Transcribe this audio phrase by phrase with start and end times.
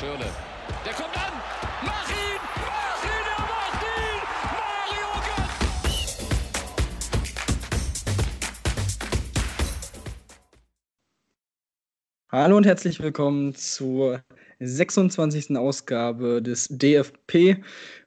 [0.00, 0.24] Schirle.
[0.86, 1.32] Der kommt an.
[1.84, 2.40] Mach ihn!
[2.56, 3.26] Mach ihn!
[3.36, 4.20] Er macht ihn!
[4.56, 6.24] Mario Götze!
[12.32, 14.22] Hallo und herzlich willkommen zur
[14.60, 15.58] 26.
[15.58, 17.62] Ausgabe des DFP.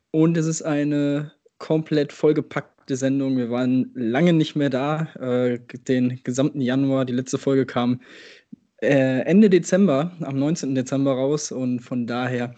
[0.09, 3.37] Und es ist eine komplett vollgepackte Sendung.
[3.37, 7.05] Wir waren lange nicht mehr da, äh, den gesamten Januar.
[7.05, 8.01] Die letzte Folge kam
[8.83, 10.75] äh, Ende Dezember, am 19.
[10.75, 11.51] Dezember raus.
[11.51, 12.53] Und von daher,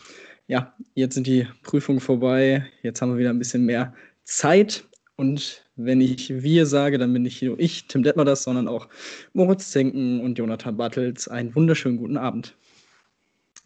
[0.48, 2.66] ja, jetzt sind die Prüfungen vorbei.
[2.82, 3.94] Jetzt haben wir wieder ein bisschen mehr
[4.24, 4.86] Zeit.
[5.16, 8.88] Und wenn ich wir sage, dann bin nicht nur ich, Tim Detmer das, sondern auch
[9.34, 11.28] Moritz Zenken und Jonathan Bartels.
[11.28, 12.55] Einen wunderschönen guten Abend.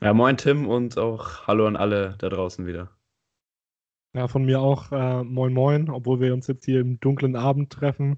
[0.02, 2.89] Ja, moin Tim und auch hallo an alle da draußen wieder.
[4.14, 7.72] Ja, von mir auch äh, moin moin, obwohl wir uns jetzt hier im dunklen Abend
[7.72, 8.17] treffen.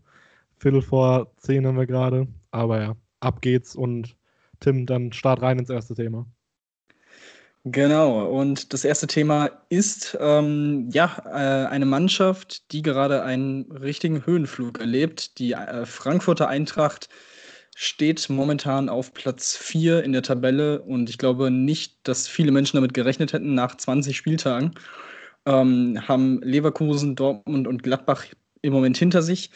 [0.58, 2.27] Viertel vor zehn haben wir gerade.
[2.52, 4.16] Aber ja, ab geht's und
[4.61, 6.25] Tim, dann start rein ins erste Thema.
[7.63, 14.26] Genau, und das erste Thema ist ähm, ja äh, eine Mannschaft, die gerade einen richtigen
[14.26, 15.37] Höhenflug erlebt.
[15.37, 17.07] Die äh, Frankfurter Eintracht
[17.76, 22.77] steht momentan auf Platz 4 in der Tabelle und ich glaube nicht, dass viele Menschen
[22.77, 24.73] damit gerechnet hätten nach 20 Spieltagen.
[25.46, 28.25] Ähm, haben Leverkusen, Dortmund und Gladbach
[28.63, 29.51] im Moment hinter sich.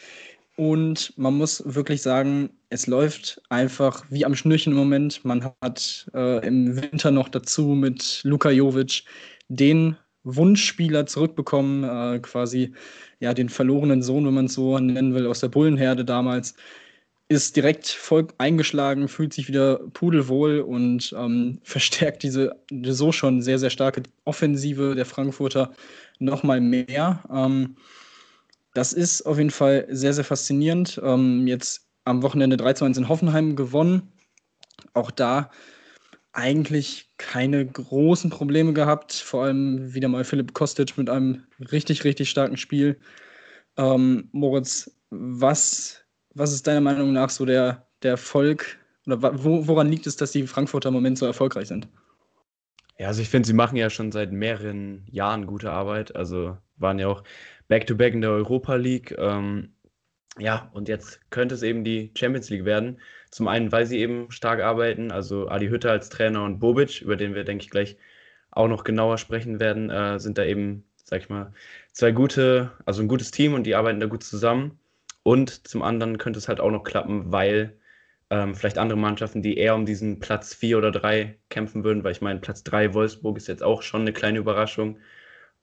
[0.56, 5.22] Und man muss wirklich sagen, es läuft einfach wie am Schnürchen im Moment.
[5.22, 9.04] Man hat äh, im Winter noch dazu mit Luka Jovic
[9.48, 12.72] den Wunschspieler zurückbekommen, äh, quasi
[13.20, 16.54] ja den verlorenen Sohn, wenn man es so nennen will, aus der Bullenherde damals.
[17.28, 23.58] Ist direkt voll eingeschlagen, fühlt sich wieder pudelwohl und ähm, verstärkt diese so schon sehr,
[23.58, 25.72] sehr starke Offensive der Frankfurter
[26.18, 27.22] nochmal mehr.
[27.30, 27.76] Ähm,
[28.76, 31.00] das ist auf jeden Fall sehr, sehr faszinierend.
[31.02, 34.12] Ähm, jetzt am Wochenende 3 zu 1 in Hoffenheim gewonnen.
[34.92, 35.50] Auch da
[36.32, 39.14] eigentlich keine großen Probleme gehabt.
[39.14, 43.00] Vor allem wieder mal Philipp Kostic mit einem richtig, richtig starken Spiel.
[43.78, 46.04] Ähm, Moritz, was,
[46.34, 50.32] was ist deiner Meinung nach so der, der Erfolg oder wo, woran liegt es, dass
[50.32, 51.88] die Frankfurter im Moment so erfolgreich sind?
[52.98, 56.14] Ja, also ich finde, sie machen ja schon seit mehreren Jahren gute Arbeit.
[56.14, 57.22] Also waren ja auch
[57.68, 59.14] Back-to-Back -back in der Europa League.
[59.18, 59.74] Ähm,
[60.38, 62.98] ja, und jetzt könnte es eben die Champions League werden.
[63.30, 67.16] Zum einen, weil sie eben stark arbeiten, also Adi Hütter als Trainer und Bobic, über
[67.16, 67.96] den wir, denke ich, gleich
[68.50, 71.52] auch noch genauer sprechen werden, äh, sind da eben, sag ich mal,
[71.92, 74.78] zwei gute, also ein gutes Team und die arbeiten da gut zusammen.
[75.22, 77.76] Und zum anderen könnte es halt auch noch klappen, weil
[78.30, 82.12] ähm, vielleicht andere Mannschaften, die eher um diesen Platz 4 oder 3 kämpfen würden, weil
[82.12, 84.98] ich meine, Platz 3 Wolfsburg ist jetzt auch schon eine kleine Überraschung.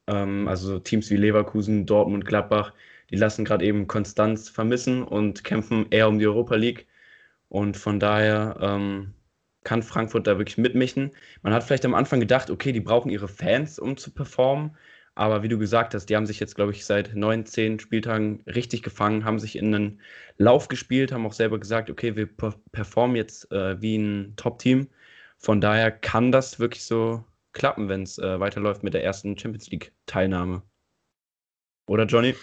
[0.08, 2.74] Ähm, also Teams wie Leverkusen, Dortmund, Gladbach,
[3.10, 6.88] die lassen gerade eben Konstanz vermissen und kämpfen eher um die Europa League.
[7.50, 9.14] Und von daher ähm,
[9.64, 11.12] kann Frankfurt da wirklich mitmischen.
[11.42, 14.76] Man hat vielleicht am Anfang gedacht, okay, die brauchen ihre Fans, um zu performen.
[15.16, 18.42] Aber wie du gesagt hast, die haben sich jetzt, glaube ich, seit neun, zehn Spieltagen
[18.48, 20.02] richtig gefangen, haben sich in einen
[20.38, 22.28] Lauf gespielt, haben auch selber gesagt, okay, wir
[22.72, 24.88] performen jetzt äh, wie ein Top-Team.
[25.38, 29.70] Von daher kann das wirklich so klappen, wenn es äh, weiterläuft mit der ersten Champions
[29.70, 30.64] League-Teilnahme.
[31.88, 32.36] Oder Johnny?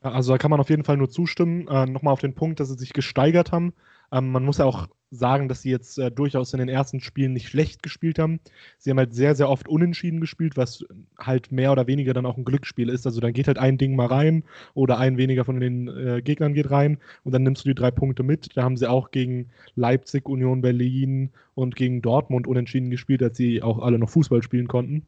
[0.00, 1.68] Also da kann man auf jeden Fall nur zustimmen.
[1.68, 3.74] Äh, Nochmal auf den Punkt, dass sie sich gesteigert haben.
[4.12, 7.32] Ähm, man muss ja auch sagen, dass sie jetzt äh, durchaus in den ersten Spielen
[7.32, 8.40] nicht schlecht gespielt haben.
[8.78, 10.84] Sie haben halt sehr, sehr oft unentschieden gespielt, was
[11.18, 13.06] halt mehr oder weniger dann auch ein Glücksspiel ist.
[13.06, 16.54] Also dann geht halt ein Ding mal rein oder ein weniger von den äh, Gegnern
[16.54, 18.56] geht rein und dann nimmst du die drei Punkte mit.
[18.56, 23.62] Da haben sie auch gegen Leipzig, Union Berlin und gegen Dortmund unentschieden gespielt, als sie
[23.62, 25.06] auch alle noch Fußball spielen konnten.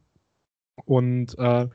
[0.85, 1.67] Und äh,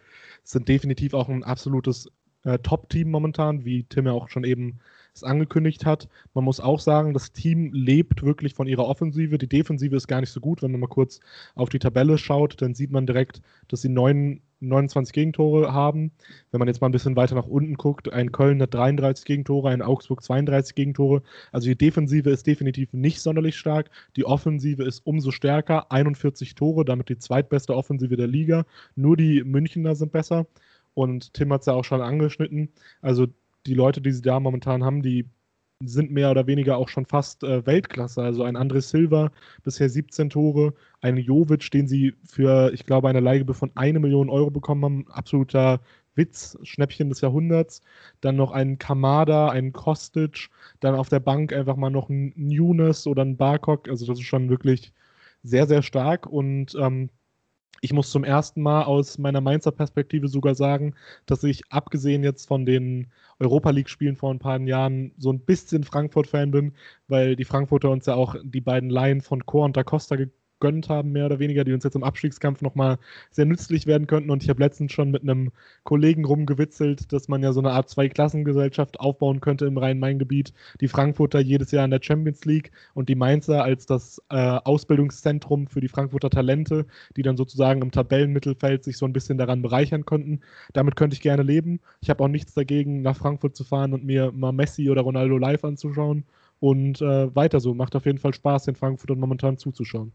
[0.42, 2.10] sind definitiv auch ein absolutes
[2.42, 4.80] äh, Top-Team momentan, wie Tim ja auch schon eben
[5.16, 6.08] es angekündigt hat.
[6.34, 9.38] Man muss auch sagen, das Team lebt wirklich von ihrer Offensive.
[9.38, 10.62] Die Defensive ist gar nicht so gut.
[10.62, 11.20] Wenn man mal kurz
[11.54, 16.12] auf die Tabelle schaut, dann sieht man direkt, dass sie 9, 29 Gegentore haben.
[16.50, 19.70] Wenn man jetzt mal ein bisschen weiter nach unten guckt, ein Köln hat 33 Gegentore,
[19.70, 21.22] ein Augsburg 32 Gegentore.
[21.52, 23.90] Also die Defensive ist definitiv nicht sonderlich stark.
[24.16, 28.64] Die Offensive ist umso stärker, 41 Tore, damit die zweitbeste Offensive der Liga.
[28.94, 30.46] Nur die Münchner sind besser.
[30.94, 32.70] Und Tim hat es ja auch schon angeschnitten.
[33.02, 33.26] Also
[33.66, 35.28] die Leute, die sie da momentan haben, die
[35.84, 38.22] sind mehr oder weniger auch schon fast äh, Weltklasse.
[38.22, 39.30] Also ein André Silva,
[39.62, 44.30] bisher 17 Tore, ein Jovic, den sie für, ich glaube, eine Leihgebühr von eine Million
[44.30, 45.80] Euro bekommen haben, absoluter
[46.14, 47.82] Witz, Schnäppchen des Jahrhunderts.
[48.22, 50.48] Dann noch ein Kamada, ein Kostic,
[50.80, 53.88] dann auf der Bank einfach mal noch ein Nunes oder ein Barkok.
[53.88, 54.92] Also das ist schon wirklich
[55.42, 57.10] sehr, sehr stark und ähm,
[57.80, 60.94] ich muss zum ersten Mal aus meiner Mainzer Perspektive sogar sagen,
[61.26, 65.84] dass ich abgesehen jetzt von den Europa League-Spielen vor ein paar Jahren so ein bisschen
[65.84, 66.74] Frankfurt-Fan bin,
[67.08, 70.28] weil die Frankfurter uns ja auch die beiden Laien von Chor und Da Costa ge
[70.58, 72.98] gegönnt haben, mehr oder weniger, die uns jetzt im Abstiegskampf nochmal
[73.30, 74.30] sehr nützlich werden könnten.
[74.30, 75.50] Und ich habe letztens schon mit einem
[75.84, 80.52] Kollegen rumgewitzelt, dass man ja so eine Art Zweiklassengesellschaft aufbauen könnte im Rhein-Main-Gebiet.
[80.80, 85.66] Die Frankfurter jedes Jahr in der Champions League und die Mainzer als das äh, Ausbildungszentrum
[85.66, 86.86] für die Frankfurter Talente,
[87.16, 90.40] die dann sozusagen im Tabellenmittelfeld sich so ein bisschen daran bereichern könnten.
[90.72, 91.80] Damit könnte ich gerne leben.
[92.00, 95.38] Ich habe auch nichts dagegen, nach Frankfurt zu fahren und mir mal Messi oder Ronaldo
[95.38, 96.24] live anzuschauen.
[96.58, 97.74] Und äh, weiter so.
[97.74, 100.12] Macht auf jeden Fall Spaß, den Frankfurtern momentan zuzuschauen.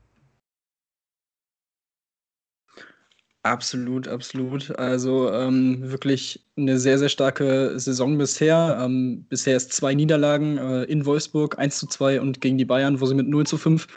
[3.44, 4.70] Absolut, absolut.
[4.78, 8.78] Also ähm, wirklich eine sehr, sehr starke Saison bisher.
[8.80, 13.02] Ähm, bisher ist zwei Niederlagen äh, in Wolfsburg, 1 zu 2 und gegen die Bayern,
[13.02, 13.88] wo sie mit 0 zu 5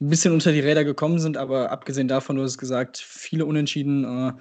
[0.00, 1.36] ein bisschen unter die Räder gekommen sind.
[1.36, 4.32] Aber abgesehen davon, du hast gesagt, viele Unentschieden, äh,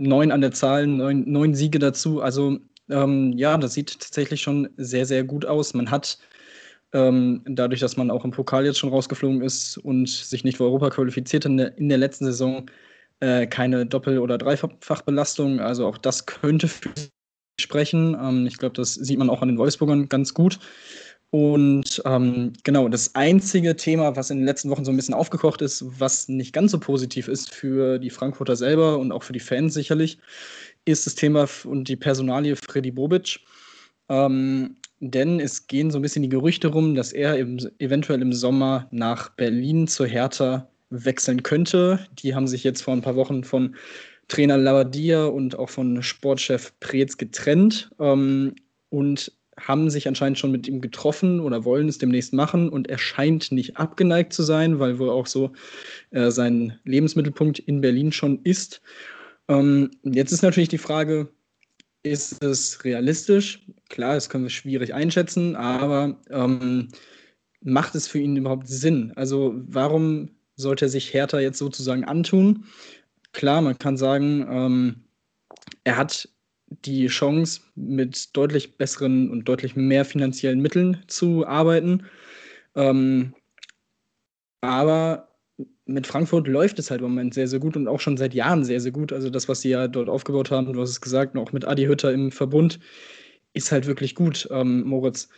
[0.00, 2.20] neun an der Zahl, neun, neun Siege dazu.
[2.22, 2.58] Also
[2.90, 5.74] ähm, ja, das sieht tatsächlich schon sehr, sehr gut aus.
[5.74, 6.16] Man hat
[6.92, 10.64] ähm, dadurch, dass man auch im Pokal jetzt schon rausgeflogen ist und sich nicht für
[10.64, 12.66] Europa qualifiziert in der, in der letzten Saison,
[13.20, 15.60] äh, keine Doppel- oder Dreifachbelastung.
[15.60, 16.90] Also auch das könnte für
[17.60, 18.16] sprechen.
[18.20, 20.58] Ähm, ich glaube, das sieht man auch an den Wolfsburgern ganz gut.
[21.30, 25.62] Und ähm, genau, das einzige Thema, was in den letzten Wochen so ein bisschen aufgekocht
[25.62, 29.38] ist, was nicht ganz so positiv ist für die Frankfurter selber und auch für die
[29.38, 30.18] Fans sicherlich,
[30.86, 33.40] ist das Thema und die Personalie Freddy Bobic.
[34.08, 38.32] Ähm, denn es gehen so ein bisschen die Gerüchte rum, dass er im, eventuell im
[38.32, 42.06] Sommer nach Berlin zur Hertha wechseln könnte.
[42.18, 43.76] Die haben sich jetzt vor ein paar Wochen von
[44.28, 48.54] Trainer Lavadia und auch von Sportchef Preetz getrennt ähm,
[48.88, 52.98] und haben sich anscheinend schon mit ihm getroffen oder wollen es demnächst machen und er
[52.98, 55.52] scheint nicht abgeneigt zu sein, weil wohl auch so
[56.10, 58.80] äh, sein Lebensmittelpunkt in Berlin schon ist.
[59.48, 61.28] Ähm, jetzt ist natürlich die Frage,
[62.02, 63.66] ist es realistisch?
[63.90, 66.88] Klar, das können wir schwierig einschätzen, aber ähm,
[67.60, 69.12] macht es für ihn überhaupt Sinn?
[69.16, 72.64] Also warum sollte sich Hertha jetzt sozusagen antun?
[73.32, 75.04] Klar, man kann sagen, ähm,
[75.84, 76.28] er hat
[76.70, 82.04] die Chance, mit deutlich besseren und deutlich mehr finanziellen Mitteln zu arbeiten.
[82.76, 83.34] Ähm,
[84.60, 85.28] aber
[85.86, 88.64] mit Frankfurt läuft es halt im Moment sehr, sehr gut und auch schon seit Jahren
[88.64, 89.12] sehr, sehr gut.
[89.12, 91.86] Also das, was sie ja dort aufgebaut haben, du hast es gesagt, auch mit Adi
[91.86, 92.78] Hütter im Verbund,
[93.52, 95.28] ist halt wirklich gut, ähm, Moritz.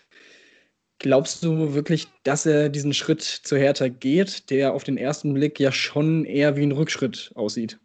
[1.03, 5.59] Glaubst du wirklich, dass er diesen Schritt zu Hertha geht, der auf den ersten Blick
[5.59, 7.81] ja schon eher wie ein Rückschritt aussieht?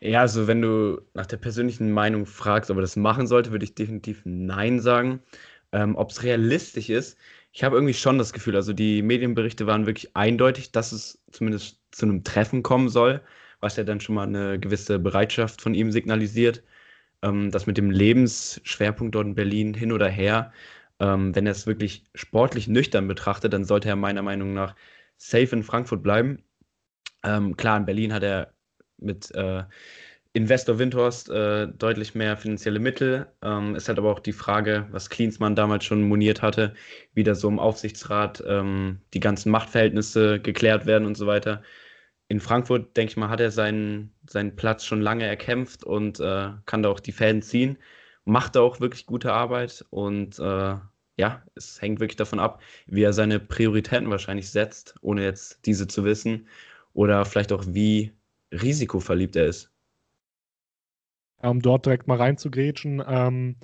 [0.00, 3.64] Ja, also wenn du nach der persönlichen Meinung fragst, ob er das machen sollte, würde
[3.64, 5.22] ich definitiv Nein sagen.
[5.72, 7.16] Ähm, ob es realistisch ist,
[7.52, 11.80] ich habe irgendwie schon das Gefühl, also die Medienberichte waren wirklich eindeutig, dass es zumindest
[11.90, 13.22] zu einem Treffen kommen soll,
[13.60, 16.62] was ja dann schon mal eine gewisse Bereitschaft von ihm signalisiert.
[17.22, 20.52] Ähm, das mit dem Lebensschwerpunkt dort in Berlin hin oder her,
[21.00, 24.74] ähm, wenn er es wirklich sportlich nüchtern betrachtet, dann sollte er meiner Meinung nach
[25.16, 26.42] safe in Frankfurt bleiben.
[27.24, 28.54] Ähm, klar, in Berlin hat er
[28.98, 29.64] mit äh,
[30.32, 33.26] Investor Windhorst äh, deutlich mehr finanzielle Mittel.
[33.42, 36.74] Ähm, ist halt aber auch die Frage, was Klinsmann damals schon moniert hatte,
[37.14, 41.62] wie da so im Aufsichtsrat ähm, die ganzen Machtverhältnisse geklärt werden und so weiter.
[42.28, 46.50] In Frankfurt, denke ich mal, hat er seinen, seinen Platz schon lange erkämpft und äh,
[46.66, 47.78] kann da auch die Fäden ziehen.
[48.24, 50.74] Macht da auch wirklich gute Arbeit und äh,
[51.18, 55.86] ja, es hängt wirklich davon ab, wie er seine Prioritäten wahrscheinlich setzt, ohne jetzt diese
[55.88, 56.46] zu wissen.
[56.94, 58.12] Oder vielleicht auch, wie
[58.52, 59.70] risikoverliebt er ist
[61.42, 63.02] um dort direkt mal reinzugrätschen.
[63.06, 63.56] Ähm,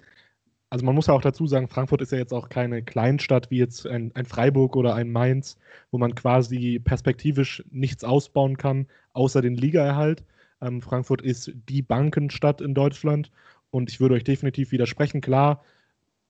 [0.70, 3.58] also man muss ja auch dazu sagen, Frankfurt ist ja jetzt auch keine Kleinstadt wie
[3.58, 5.58] jetzt ein, ein, Freiburg oder ein Mainz,
[5.90, 10.24] wo man quasi perspektivisch nichts ausbauen kann, außer den Ligaerhalt.
[10.60, 13.30] Ähm, Frankfurt ist die Bankenstadt in Deutschland
[13.70, 15.20] und ich würde euch definitiv widersprechen.
[15.20, 15.62] Klar,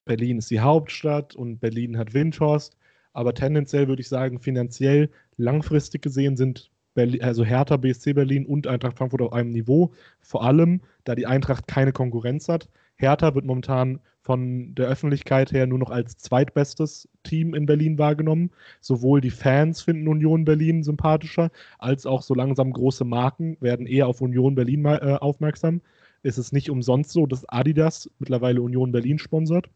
[0.04, 2.76] Berlin ist die Hauptstadt und Berlin hat Windhorst,
[3.12, 8.66] aber tendenziell würde ich sagen, finanziell langfristig gesehen sind Berlin, also Hertha, BSC Berlin und
[8.66, 9.92] Eintracht Frankfurt auf einem Niveau.
[10.20, 12.68] Vor allem, da die Eintracht keine Konkurrenz hat.
[12.96, 18.50] Hertha wird momentan von der Öffentlichkeit her nur noch als zweitbestes Team in Berlin wahrgenommen.
[18.80, 24.06] Sowohl die Fans finden Union Berlin sympathischer, als auch so langsam große Marken werden eher
[24.06, 25.82] auf Union Berlin äh, aufmerksam.
[26.22, 29.68] Es ist nicht umsonst so, dass Adidas mittlerweile Union Berlin sponsert.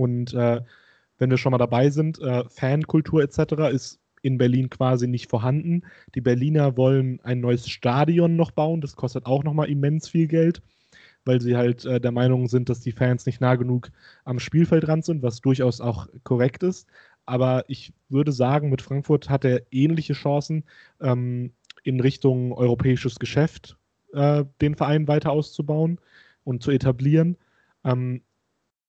[0.00, 0.62] Und äh,
[1.18, 3.70] wenn wir schon mal dabei sind, äh, Fankultur etc.
[3.70, 5.82] ist in Berlin quasi nicht vorhanden.
[6.14, 8.80] Die Berliner wollen ein neues Stadion noch bauen.
[8.80, 10.62] Das kostet auch nochmal immens viel Geld,
[11.26, 13.90] weil sie halt äh, der Meinung sind, dass die Fans nicht nah genug
[14.24, 16.88] am Spielfeld dran sind, was durchaus auch korrekt ist.
[17.26, 20.64] Aber ich würde sagen, mit Frankfurt hat er ähnliche Chancen
[21.02, 21.52] ähm,
[21.82, 23.76] in Richtung europäisches Geschäft
[24.14, 26.00] äh, den Verein weiter auszubauen
[26.44, 27.36] und zu etablieren.
[27.84, 28.22] Ähm,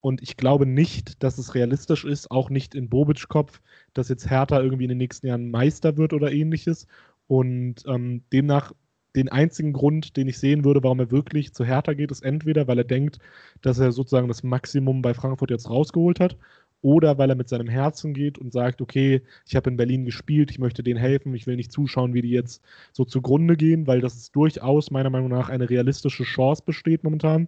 [0.01, 3.62] Und ich glaube nicht, dass es realistisch ist, auch nicht in Bobic Kopf,
[3.93, 6.88] dass jetzt Hertha irgendwie in den nächsten Jahren Meister wird oder ähnliches.
[7.27, 8.74] Und ähm, demnach
[9.15, 12.67] den einzigen Grund, den ich sehen würde, warum er wirklich zu Hertha geht, ist entweder,
[12.67, 13.20] weil er denkt,
[13.62, 16.38] dass er sozusagen das Maximum bei Frankfurt jetzt rausgeholt hat,
[16.81, 20.50] oder weil er mit seinem Herzen geht und sagt, okay, ich habe in Berlin gespielt,
[20.50, 24.01] ich möchte denen helfen, ich will nicht zuschauen, wie die jetzt so zugrunde gehen, weil
[24.01, 27.48] das ist durchaus meiner Meinung nach eine realistische Chance besteht momentan,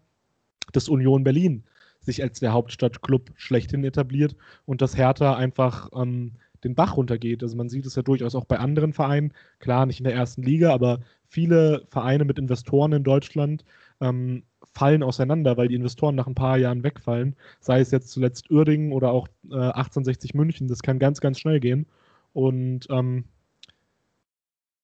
[0.72, 1.64] dass Union Berlin
[2.04, 6.34] sich als der Hauptstadtclub schlechthin etabliert und dass Hertha einfach ähm,
[6.64, 7.44] den Bach runtergeht.
[7.44, 10.44] Also man sieht es ja durchaus auch bei anderen Vereinen, klar nicht in der ersten
[10.44, 13.66] Liga, aber viele Vereine mit Investoren in Deutschland
[14.02, 14.44] ähm,
[14.74, 17.36] fallen auseinander, weil die Investoren nach ein paar Jahren wegfallen.
[17.60, 20.68] Sei es jetzt zuletzt Uerdingen oder auch äh, 1860 München.
[20.68, 21.86] Das kann ganz, ganz schnell gehen.
[22.34, 23.26] Und ähm,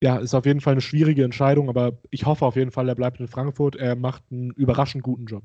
[0.02, 2.96] ja, ist auf jeden Fall eine schwierige Entscheidung, aber ich hoffe auf jeden Fall, er
[2.96, 3.76] bleibt in Frankfurt.
[3.76, 5.44] Er macht einen überraschend guten Job.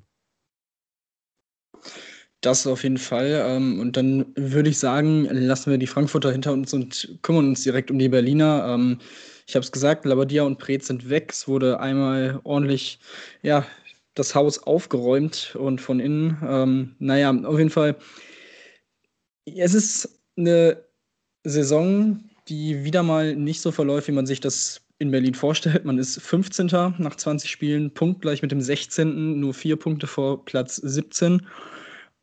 [2.44, 3.42] Das auf jeden Fall.
[3.46, 7.62] Ähm, und dann würde ich sagen, lassen wir die Frankfurter hinter uns und kümmern uns
[7.62, 8.66] direkt um die Berliner.
[8.68, 8.98] Ähm,
[9.46, 11.30] ich habe es gesagt, Labadia und Preetz sind weg.
[11.32, 12.98] Es wurde einmal ordentlich,
[13.42, 13.64] ja,
[14.14, 16.36] das Haus aufgeräumt und von innen.
[16.46, 17.96] Ähm, naja, auf jeden Fall.
[19.46, 20.84] Es ist eine
[21.44, 25.86] Saison, die wieder mal nicht so verläuft, wie man sich das in Berlin vorstellt.
[25.86, 26.66] Man ist 15.
[26.98, 31.40] nach 20 Spielen, punktgleich mit dem 16., nur vier Punkte vor Platz 17.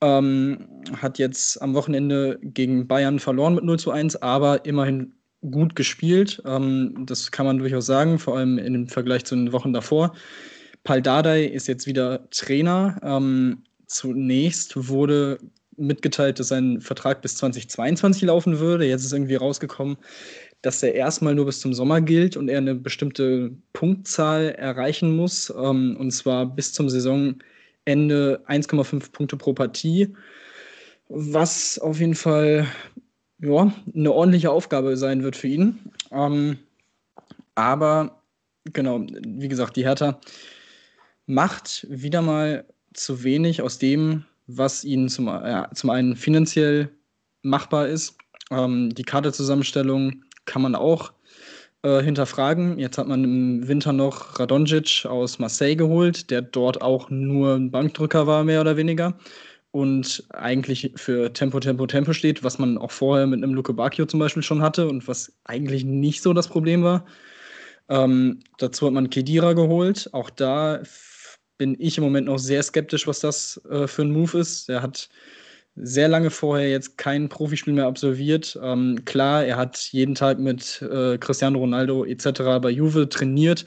[0.01, 0.67] Ähm,
[0.97, 5.13] hat jetzt am Wochenende gegen Bayern verloren mit 0 zu 1, aber immerhin
[5.49, 6.41] gut gespielt.
[6.45, 10.13] Ähm, das kann man durchaus sagen, vor allem im Vergleich zu den Wochen davor.
[10.83, 12.99] Pal Dardai ist jetzt wieder Trainer.
[13.03, 15.39] Ähm, zunächst wurde
[15.77, 18.85] mitgeteilt, dass sein Vertrag bis 2022 laufen würde.
[18.85, 19.97] Jetzt ist irgendwie rausgekommen,
[20.61, 25.51] dass er erstmal nur bis zum Sommer gilt und er eine bestimmte Punktzahl erreichen muss.
[25.55, 27.43] Ähm, und zwar bis zum Saisonende
[27.87, 30.13] 1,5 Punkte pro Partie.
[31.09, 32.67] Was auf jeden Fall
[33.39, 35.79] ja, eine ordentliche Aufgabe sein wird für ihn.
[36.11, 36.59] Ähm,
[37.55, 38.21] aber
[38.65, 40.19] genau, wie gesagt, die Hertha
[41.25, 46.89] macht wieder mal zu wenig aus dem, was ihnen zum, äh, zum einen finanziell
[47.41, 48.17] machbar ist.
[48.51, 51.13] Ähm, die Kaderzusammenstellung kann man auch
[51.83, 52.77] äh, hinterfragen.
[52.79, 57.71] Jetzt hat man im Winter noch Radonjic aus Marseille geholt, der dort auch nur ein
[57.71, 59.17] Bankdrücker war, mehr oder weniger.
[59.71, 64.05] Und eigentlich für Tempo, Tempo, Tempo steht, was man auch vorher mit einem Luke Bacchio
[64.05, 67.05] zum Beispiel schon hatte und was eigentlich nicht so das Problem war.
[67.89, 70.09] Ähm, dazu hat man Kedira geholt.
[70.11, 70.81] Auch da
[71.57, 74.69] bin ich im Moment noch sehr skeptisch, was das äh, für ein Move ist.
[74.69, 75.09] Er hat
[75.75, 78.59] sehr lange vorher jetzt kein Profispiel mehr absolviert.
[78.61, 82.59] Ähm, klar, er hat jeden Tag mit äh, Cristiano Ronaldo etc.
[82.61, 83.65] bei Juve trainiert.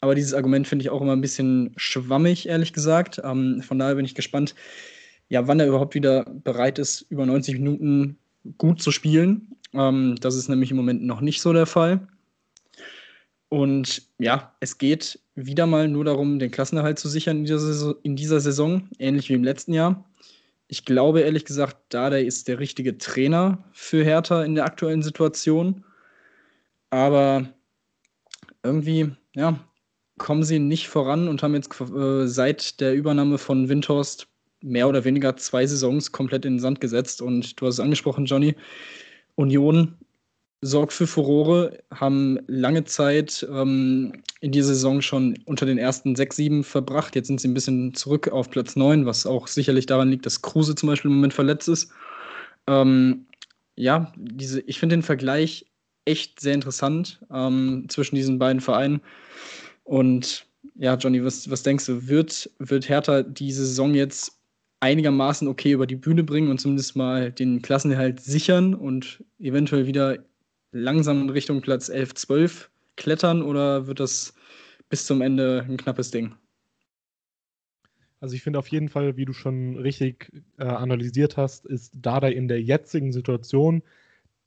[0.00, 3.20] Aber dieses Argument finde ich auch immer ein bisschen schwammig, ehrlich gesagt.
[3.24, 4.54] Ähm, von daher bin ich gespannt,
[5.28, 8.18] ja, wann er überhaupt wieder bereit ist, über 90 Minuten
[8.58, 9.56] gut zu spielen.
[9.72, 12.06] Ähm, das ist nämlich im Moment noch nicht so der Fall.
[13.48, 17.94] Und ja, es geht wieder mal nur darum, den Klassenerhalt zu sichern in dieser, Saison,
[18.02, 20.04] in dieser Saison, ähnlich wie im letzten Jahr.
[20.68, 25.84] Ich glaube ehrlich gesagt, Dada ist der richtige Trainer für Hertha in der aktuellen Situation.
[26.90, 27.48] Aber
[28.62, 29.58] irgendwie, ja,
[30.18, 34.28] kommen sie nicht voran und haben jetzt äh, seit der Übernahme von Windhorst
[34.60, 37.20] mehr oder weniger zwei Saisons komplett in den Sand gesetzt.
[37.20, 38.54] Und du hast es angesprochen, Johnny.
[39.36, 39.98] Union
[40.64, 46.36] sorgt für Furore, haben lange Zeit ähm, in dieser Saison schon unter den ersten sechs,
[46.36, 47.14] sieben verbracht.
[47.14, 50.40] Jetzt sind sie ein bisschen zurück auf Platz neun, was auch sicherlich daran liegt, dass
[50.40, 51.92] Kruse zum Beispiel im Moment verletzt ist.
[52.66, 53.26] Ähm,
[53.76, 55.66] ja, diese, ich finde den Vergleich
[56.06, 59.02] echt sehr interessant ähm, zwischen diesen beiden Vereinen.
[59.84, 64.38] Und ja, Johnny, was, was denkst du, wird, wird Hertha diese Saison jetzt
[64.80, 70.18] einigermaßen okay über die Bühne bringen und zumindest mal den Klassenerhalt sichern und eventuell wieder
[70.74, 74.34] langsam in Richtung Platz 11, 12 klettern oder wird das
[74.90, 76.34] bis zum Ende ein knappes Ding?
[78.20, 82.28] Also ich finde auf jeden Fall, wie du schon richtig äh, analysiert hast, ist Dada
[82.28, 83.82] in der jetzigen Situation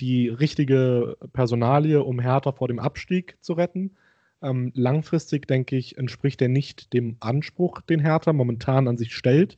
[0.01, 3.95] die richtige Personalie, um Hertha vor dem Abstieg zu retten.
[4.41, 9.57] Ähm, langfristig, denke ich, entspricht er nicht dem Anspruch, den Hertha momentan an sich stellt.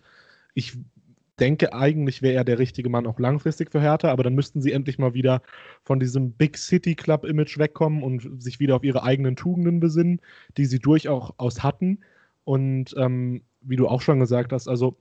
[0.53, 0.77] Ich
[1.39, 4.71] denke, eigentlich wäre er der richtige Mann auch langfristig für Hertha, aber dann müssten sie
[4.71, 5.41] endlich mal wieder
[5.83, 10.21] von diesem Big City Club Image wegkommen und sich wieder auf ihre eigenen Tugenden besinnen,
[10.57, 11.99] die sie durchaus hatten.
[12.43, 14.97] Und ähm, wie du auch schon gesagt hast, also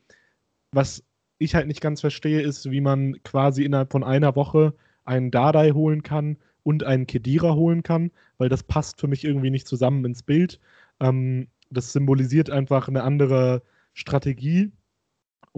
[0.73, 1.05] was
[1.39, 5.71] ich halt nicht ganz verstehe, ist, wie man quasi innerhalb von einer Woche einen Dardai
[5.71, 10.05] holen kann und einen Kedira holen kann, weil das passt für mich irgendwie nicht zusammen
[10.05, 10.61] ins Bild.
[11.01, 13.63] Ähm, das symbolisiert einfach eine andere
[13.95, 14.73] Strategie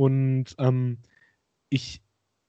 [0.01, 0.97] und ähm,
[1.69, 2.01] ich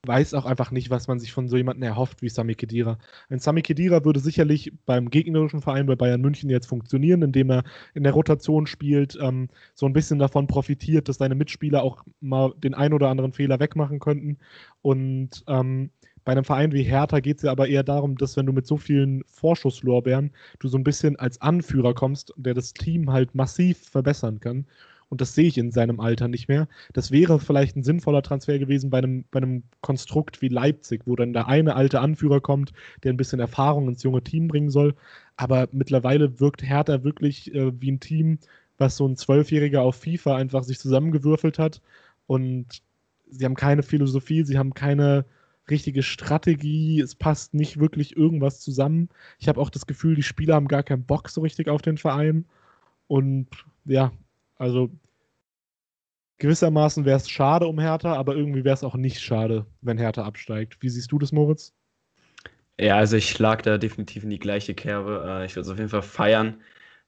[0.07, 2.97] weiß auch einfach nicht, was man sich von so jemandem erhofft wie Sami Khedira.
[3.29, 7.63] Ein Sami Khedira würde sicherlich beim gegnerischen Verein bei Bayern München jetzt funktionieren, indem er
[7.93, 12.53] in der Rotation spielt, ähm, so ein bisschen davon profitiert, dass seine Mitspieler auch mal
[12.55, 14.37] den ein oder anderen Fehler wegmachen könnten.
[14.81, 15.91] Und ähm,
[16.23, 18.65] bei einem Verein wie Hertha geht es ja aber eher darum, dass wenn du mit
[18.65, 23.89] so vielen Vorschusslorbeeren du so ein bisschen als Anführer kommst, der das Team halt massiv
[23.89, 24.65] verbessern kann
[25.11, 26.69] und das sehe ich in seinem Alter nicht mehr.
[26.93, 31.17] Das wäre vielleicht ein sinnvoller Transfer gewesen bei einem, bei einem Konstrukt wie Leipzig, wo
[31.17, 32.71] dann der eine alte Anführer kommt,
[33.03, 34.95] der ein bisschen Erfahrung ins junge Team bringen soll.
[35.35, 38.39] Aber mittlerweile wirkt Hertha wirklich äh, wie ein Team,
[38.77, 41.81] was so ein Zwölfjähriger auf FIFA einfach sich zusammengewürfelt hat.
[42.25, 42.81] Und
[43.29, 45.25] sie haben keine Philosophie, sie haben keine
[45.69, 49.09] richtige Strategie, es passt nicht wirklich irgendwas zusammen.
[49.39, 51.97] Ich habe auch das Gefühl, die Spieler haben gar keinen Bock so richtig auf den
[51.97, 52.45] Verein.
[53.07, 53.49] Und
[53.83, 54.13] ja,
[54.61, 54.91] also
[56.37, 60.23] gewissermaßen wäre es schade um Hertha, aber irgendwie wäre es auch nicht schade, wenn Hertha
[60.23, 60.77] absteigt.
[60.81, 61.73] Wie siehst du das, Moritz?
[62.79, 65.23] Ja, also ich schlag da definitiv in die gleiche Kerbe.
[65.25, 66.61] Äh, ich würde es auf jeden Fall feiern,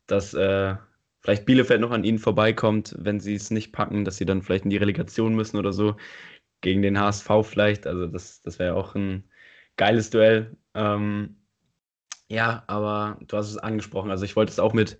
[0.08, 0.76] dass äh,
[1.22, 4.64] vielleicht Bielefeld noch an ihnen vorbeikommt, wenn sie es nicht packen, dass sie dann vielleicht
[4.64, 5.96] in die Relegation müssen oder so.
[6.62, 7.86] Gegen den HSV vielleicht.
[7.86, 9.26] Also das, das wäre auch ein
[9.78, 10.58] geiles Duell.
[10.74, 11.38] Ähm,
[12.30, 14.10] ja, aber du hast es angesprochen.
[14.10, 14.98] Also ich wollte es auch mit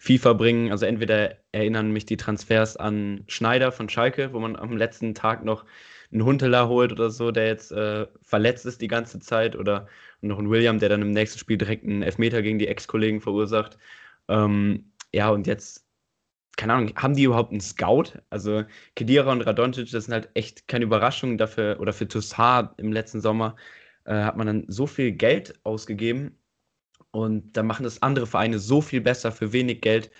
[0.00, 0.72] FIFA bringen.
[0.72, 5.44] Also entweder erinnern mich die Transfers an Schneider von Schalke, wo man am letzten Tag
[5.44, 5.66] noch
[6.10, 9.86] einen Huntela holt oder so, der jetzt äh, verletzt ist die ganze Zeit, oder
[10.22, 13.78] noch einen William, der dann im nächsten Spiel direkt einen Elfmeter gegen die Ex-Kollegen verursacht.
[14.28, 15.86] Ähm, ja, und jetzt,
[16.56, 18.20] keine Ahnung, haben die überhaupt einen Scout?
[18.30, 18.64] Also
[18.96, 23.20] Kedira und Radonjic, das sind halt echt keine Überraschungen dafür, oder für Toussaint im letzten
[23.20, 23.54] Sommer
[24.04, 26.39] äh, hat man dann so viel Geld ausgegeben
[27.12, 30.10] und da machen das andere Vereine so viel besser für wenig Geld,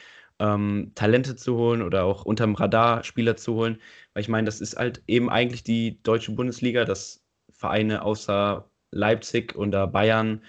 [0.40, 3.78] ähm, Talente zu holen oder auch unterm Radar Spieler zu holen.
[4.14, 9.56] Weil ich meine, das ist halt eben eigentlich die deutsche Bundesliga, dass Vereine außer Leipzig
[9.56, 10.42] oder Bayern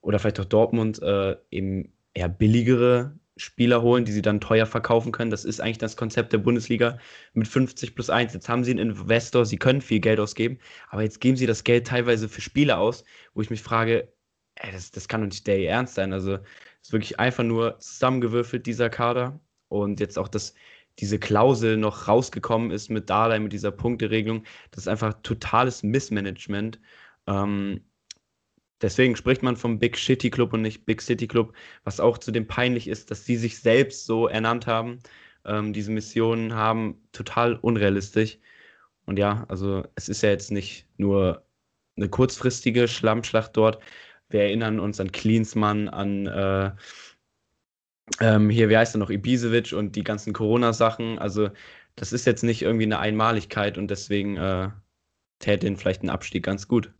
[0.00, 5.12] oder vielleicht auch Dortmund äh, eben eher billigere Spieler holen, die sie dann teuer verkaufen
[5.12, 5.30] können.
[5.30, 6.98] Das ist eigentlich das Konzept der Bundesliga
[7.34, 8.32] mit 50 plus 1.
[8.32, 11.64] Jetzt haben sie einen Investor, sie können viel Geld ausgeben, aber jetzt geben sie das
[11.64, 13.04] Geld teilweise für Spieler aus,
[13.34, 14.08] wo ich mich frage,
[14.56, 16.12] ey, das, das kann doch nicht der Ernst sein.
[16.12, 16.42] Also, es
[16.88, 19.40] ist wirklich einfach nur zusammengewürfelt, dieser Kader.
[19.68, 20.54] Und jetzt auch, dass
[20.98, 26.80] diese Klausel noch rausgekommen ist mit Darlei, mit dieser Punkteregelung, das ist einfach totales Missmanagement.
[27.26, 27.82] Ähm,
[28.80, 32.30] deswegen spricht man vom Big Shitty Club und nicht Big City Club, was auch zu
[32.32, 34.98] dem peinlich ist, dass sie sich selbst so ernannt haben.
[35.44, 38.38] Ähm, diese Missionen haben total unrealistisch.
[39.06, 41.46] Und ja, also es ist ja jetzt nicht nur
[41.96, 43.82] eine kurzfristige Schlammschlacht dort,
[44.28, 46.70] wir erinnern uns an Klinsmann, an äh,
[48.20, 51.18] ähm, hier, wie heißt er noch, Ibisevic und die ganzen Corona-Sachen.
[51.18, 51.50] Also,
[51.96, 54.70] das ist jetzt nicht irgendwie eine Einmaligkeit und deswegen äh,
[55.38, 56.92] täte ihn vielleicht ein Abstieg ganz gut.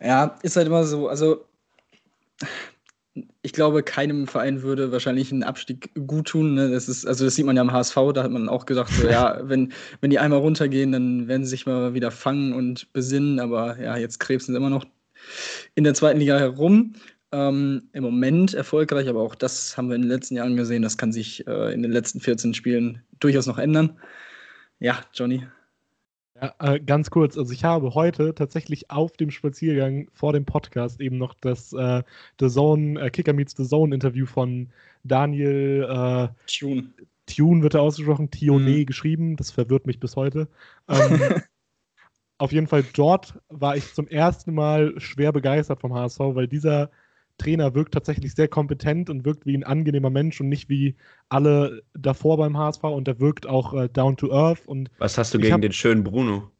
[0.00, 1.46] Ja, ist halt immer so, also
[3.42, 6.54] ich glaube, keinem Verein würde wahrscheinlich ein Abstieg gut tun.
[6.54, 6.70] Ne?
[6.70, 9.08] Das ist, also das sieht man ja am HSV, da hat man auch gedacht, so,
[9.08, 13.40] ja, wenn, wenn die einmal runtergehen, dann werden sie sich mal wieder fangen und besinnen.
[13.40, 14.86] Aber ja, jetzt krebsen sie immer noch
[15.74, 16.94] in der zweiten Liga herum.
[17.32, 20.82] Ähm, Im Moment erfolgreich, aber auch das haben wir in den letzten Jahren gesehen.
[20.82, 23.98] Das kann sich äh, in den letzten 14 Spielen durchaus noch ändern.
[24.78, 25.46] Ja, Johnny.
[26.58, 31.16] Äh, ganz kurz, also ich habe heute tatsächlich auf dem Spaziergang vor dem Podcast eben
[31.16, 32.02] noch das äh,
[32.40, 34.68] The Zone, äh, Kicker Meets The Zone Interview von
[35.04, 36.90] Daniel äh, Tune.
[37.26, 38.86] Tune wird er ausgesprochen, Tione mhm.
[38.86, 40.48] geschrieben, das verwirrt mich bis heute.
[40.88, 41.20] Ähm,
[42.38, 46.90] auf jeden Fall dort war ich zum ersten Mal schwer begeistert vom HSV, weil dieser
[47.38, 50.96] Trainer wirkt tatsächlich sehr kompetent und wirkt wie ein angenehmer Mensch und nicht wie
[51.28, 54.66] alle davor beim HSV und der wirkt auch äh, down to earth.
[54.66, 56.50] Und Was hast du gegen hab, den schönen Bruno?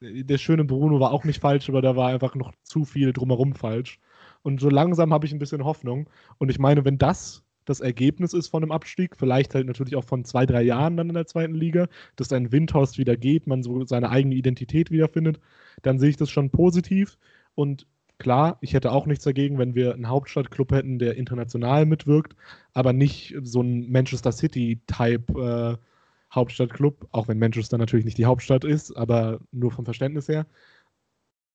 [0.00, 3.54] Der schöne Bruno war auch nicht falsch, aber da war einfach noch zu viel drumherum
[3.54, 3.98] falsch.
[4.42, 6.08] Und so langsam habe ich ein bisschen Hoffnung.
[6.38, 10.04] Und ich meine, wenn das das Ergebnis ist von einem Abstieg, vielleicht halt natürlich auch
[10.04, 13.62] von zwei, drei Jahren dann in der zweiten Liga, dass ein Windhorst wieder geht, man
[13.62, 15.40] so seine eigene Identität wiederfindet,
[15.82, 17.18] dann sehe ich das schon positiv.
[17.54, 17.86] Und
[18.18, 22.34] Klar, ich hätte auch nichts dagegen, wenn wir einen Hauptstadtclub hätten, der international mitwirkt,
[22.72, 25.86] aber nicht so ein Manchester City-Type äh,
[26.34, 30.46] Hauptstadtclub, auch wenn Manchester natürlich nicht die Hauptstadt ist, aber nur vom Verständnis her.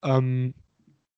[0.03, 0.53] Ähm,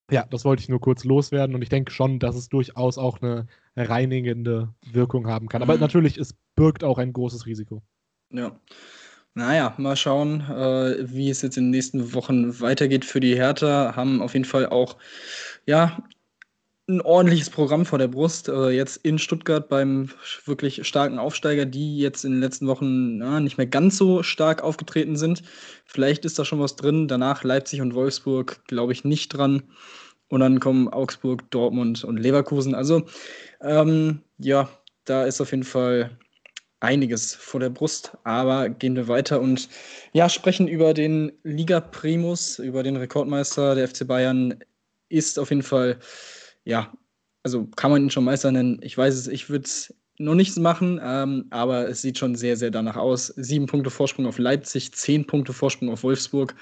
[0.10, 3.22] ja, das wollte ich nur kurz loswerden und ich denke schon, dass es durchaus auch
[3.22, 5.62] eine reinigende Wirkung haben kann.
[5.62, 5.82] Aber mhm.
[5.82, 7.82] natürlich, es birgt auch ein großes Risiko.
[8.30, 8.60] Ja.
[9.36, 13.96] Naja, mal schauen, äh, wie es jetzt in den nächsten Wochen weitergeht für die Hertha.
[13.96, 14.98] Haben auf jeden Fall auch,
[15.66, 16.04] ja,
[16.88, 18.50] ein ordentliches Programm vor der Brust.
[18.50, 20.10] Äh, jetzt in Stuttgart beim
[20.46, 24.62] wirklich starken Aufsteiger, die jetzt in den letzten Wochen na, nicht mehr ganz so stark
[24.64, 25.44] aufgetreten sind.
[25.86, 27.08] Vielleicht ist da schon was drin.
[27.08, 29.64] Danach Leipzig und Wolfsburg, glaube ich, nicht dran.
[30.30, 32.76] Und dann kommen Augsburg, Dortmund und Leverkusen.
[32.76, 33.06] Also,
[33.62, 34.70] ähm, ja,
[35.06, 36.18] da ist auf jeden Fall
[36.84, 38.18] einiges vor der Brust.
[38.24, 39.70] Aber gehen wir weiter und
[40.12, 44.56] ja, sprechen über den Liga Primus, über den Rekordmeister der FC Bayern.
[45.10, 46.00] Ist auf jeden Fall
[46.66, 46.92] ja,
[47.44, 48.80] also kann man ihn schon Meister nennen.
[48.82, 52.56] Ich weiß es, ich würde es noch nichts machen, ähm, aber es sieht schon sehr,
[52.56, 53.28] sehr danach aus.
[53.28, 56.56] Sieben Punkte Vorsprung auf Leipzig, zehn Punkte Vorsprung auf Wolfsburg,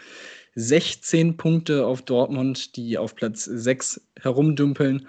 [0.55, 5.07] 16 Punkte auf Dortmund, die auf Platz 6 herumdümpeln.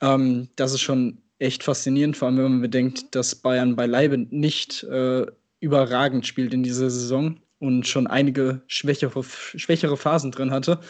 [0.00, 4.84] Ähm, das ist schon echt faszinierend, vor allem wenn man bedenkt, dass Bayern beileibe nicht
[4.84, 5.26] äh,
[5.60, 10.80] überragend spielt in dieser Saison und schon einige schwächere, schwächere Phasen drin hatte.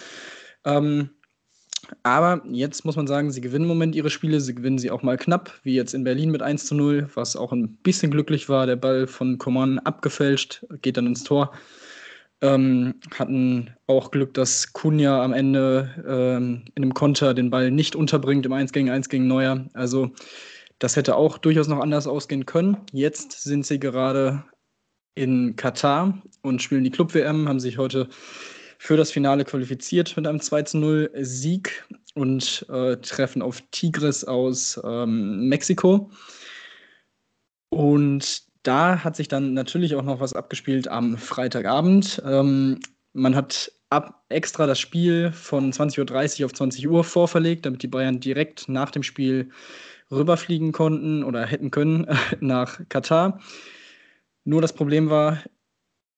[0.64, 1.10] Ähm,
[2.02, 5.02] aber jetzt muss man sagen, sie gewinnen im Moment ihre Spiele, sie gewinnen sie auch
[5.02, 8.48] mal knapp, wie jetzt in Berlin mit 1 zu 0, was auch ein bisschen glücklich
[8.48, 8.66] war.
[8.66, 11.52] Der Ball von Coman abgefälscht, geht dann ins Tor.
[12.42, 17.94] Ähm, hatten auch Glück, dass Kunja am Ende ähm, in einem Konter den Ball nicht
[17.94, 19.66] unterbringt im 1 gegen 1 gegen Neuer.
[19.74, 20.10] Also
[20.78, 22.78] das hätte auch durchaus noch anders ausgehen können.
[22.92, 24.42] Jetzt sind sie gerade
[25.14, 28.08] in Katar und spielen die Club-WM, haben sich heute
[28.78, 34.80] für das Finale qualifiziert mit einem 2 0 Sieg und äh, treffen auf Tigres aus
[34.82, 36.10] ähm, Mexiko.
[37.68, 41.16] Und da hat sich dann natürlich auch noch was abgespielt am
[42.24, 42.80] Ähm,
[43.12, 47.88] man hat ab extra das Spiel von 20.30 Uhr auf 20 Uhr vorverlegt, damit die
[47.88, 49.50] Bayern direkt nach dem Spiel
[50.10, 52.06] rüberfliegen konnten oder hätten können
[52.40, 53.40] nach Katar.
[54.44, 55.42] Nur das Problem war,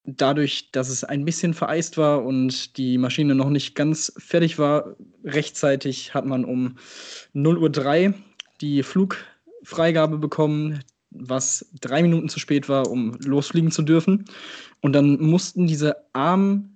[0.05, 4.96] dadurch, dass es ein bisschen vereist war und die Maschine noch nicht ganz fertig war,
[5.24, 6.76] rechtzeitig hat man um
[7.35, 8.14] 0.03 Uhr
[8.61, 10.83] die Flugfreigabe bekommen,
[11.14, 14.25] was drei Minuten zu spät war, um losfliegen zu dürfen.
[14.81, 16.72] Und dann mussten diese armen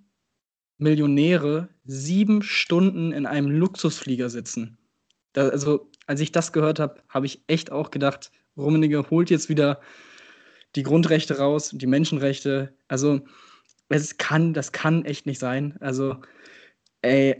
[0.78, 4.78] Millionäre sieben Stunden in einem Luxusflieger sitzen.
[5.32, 9.48] Da, also, als ich das gehört habe, habe ich echt auch gedacht, Rummenigge holt jetzt
[9.48, 9.80] wieder
[10.74, 12.74] die Grundrechte raus, die Menschenrechte.
[12.88, 13.20] Also,
[13.88, 15.76] es kann, das kann echt nicht sein.
[15.80, 16.16] Also,
[17.02, 17.36] ey.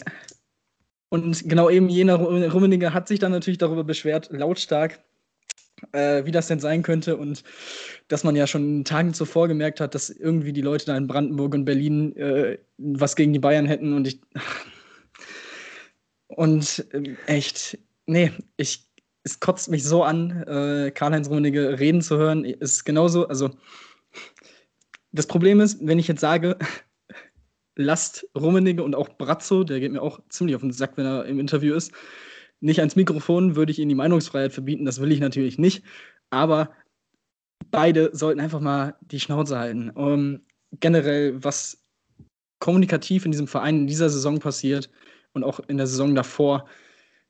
[1.09, 5.01] Und genau eben jener Rummenigge hat sich dann natürlich darüber beschwert, lautstark,
[5.93, 7.43] äh, wie das denn sein könnte und
[8.09, 11.55] dass man ja schon Tagen zuvor gemerkt hat, dass irgendwie die Leute da in Brandenburg
[11.55, 14.21] und Berlin äh, was gegen die Bayern hätten und ich.
[16.29, 18.87] Und äh, echt, nee, ich
[19.27, 22.45] es kotzt mich so an, äh, Karl-Heinz Rummenigge reden zu hören.
[22.45, 23.51] Ist genauso, also
[25.11, 26.57] das Problem ist, wenn ich jetzt sage,
[27.75, 31.25] lasst Rummenigge und auch Brazzo, der geht mir auch ziemlich auf den Sack, wenn er
[31.25, 31.93] im Interview ist,
[32.61, 34.85] nicht ans Mikrofon, würde ich ihnen die Meinungsfreiheit verbieten.
[34.85, 35.85] Das will ich natürlich nicht.
[36.31, 36.71] Aber
[37.71, 39.91] beide sollten einfach mal die Schnauze halten.
[39.91, 40.41] Um,
[40.73, 41.83] generell, was
[42.59, 44.91] kommunikativ in diesem Verein in dieser Saison passiert
[45.33, 46.67] und auch in der Saison davor,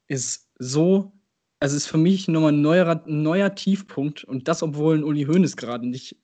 [0.09, 1.13] ist so
[1.61, 5.57] also ist für mich nochmal ein neuer, neuer Tiefpunkt und das, obwohl ein Uli Hoeneß
[5.57, 6.17] gerade nicht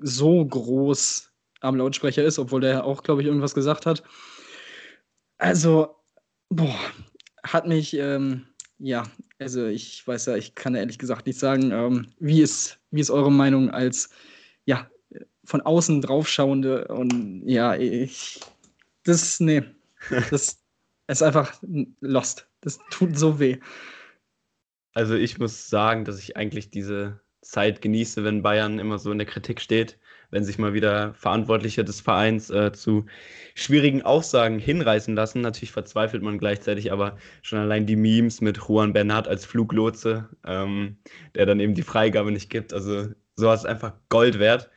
[0.00, 4.02] so groß am Lautsprecher ist, obwohl der auch, glaube ich, irgendwas gesagt hat.
[5.38, 5.96] Also,
[6.48, 6.78] boah,
[7.42, 8.46] hat mich, ähm,
[8.78, 9.04] ja,
[9.38, 13.00] also ich weiß ja, ich kann ja ehrlich gesagt nicht sagen, ähm, wie, ist, wie
[13.00, 14.10] ist eure Meinung als,
[14.64, 14.90] ja,
[15.44, 18.40] von außen draufschauende und ja, ich,
[19.04, 19.62] das, nee,
[20.30, 20.58] das
[21.08, 21.60] ist einfach
[22.00, 22.48] lost.
[22.60, 23.58] Das tut so weh.
[24.94, 29.18] Also ich muss sagen, dass ich eigentlich diese Zeit genieße, wenn Bayern immer so in
[29.18, 29.98] der Kritik steht,
[30.32, 33.06] wenn sich mal wieder Verantwortliche des Vereins äh, zu
[33.54, 35.42] schwierigen Aussagen hinreißen lassen.
[35.42, 40.96] Natürlich verzweifelt man gleichzeitig, aber schon allein die Memes mit Juan Bernat als Fluglotse, ähm,
[41.36, 42.72] der dann eben die Freigabe nicht gibt.
[42.72, 44.70] Also sowas ist einfach Gold wert.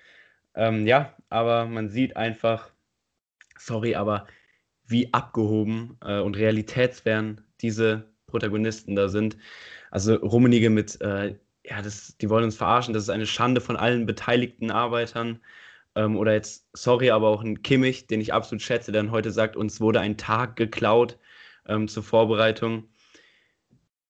[0.56, 2.70] Ähm, ja, aber man sieht einfach,
[3.58, 4.28] sorry, aber
[4.86, 9.38] wie abgehoben äh, und realitätsfern diese Protagonisten da sind.
[9.90, 11.36] Also Rummenigge mit, äh,
[11.68, 15.40] ja, das, die wollen uns verarschen, das ist eine Schande von allen beteiligten Arbeitern.
[15.96, 19.56] Ähm, oder jetzt, sorry, aber auch ein Kimmich, den ich absolut schätze, der heute sagt,
[19.56, 21.18] uns wurde ein Tag geklaut
[21.68, 22.90] ähm, zur Vorbereitung.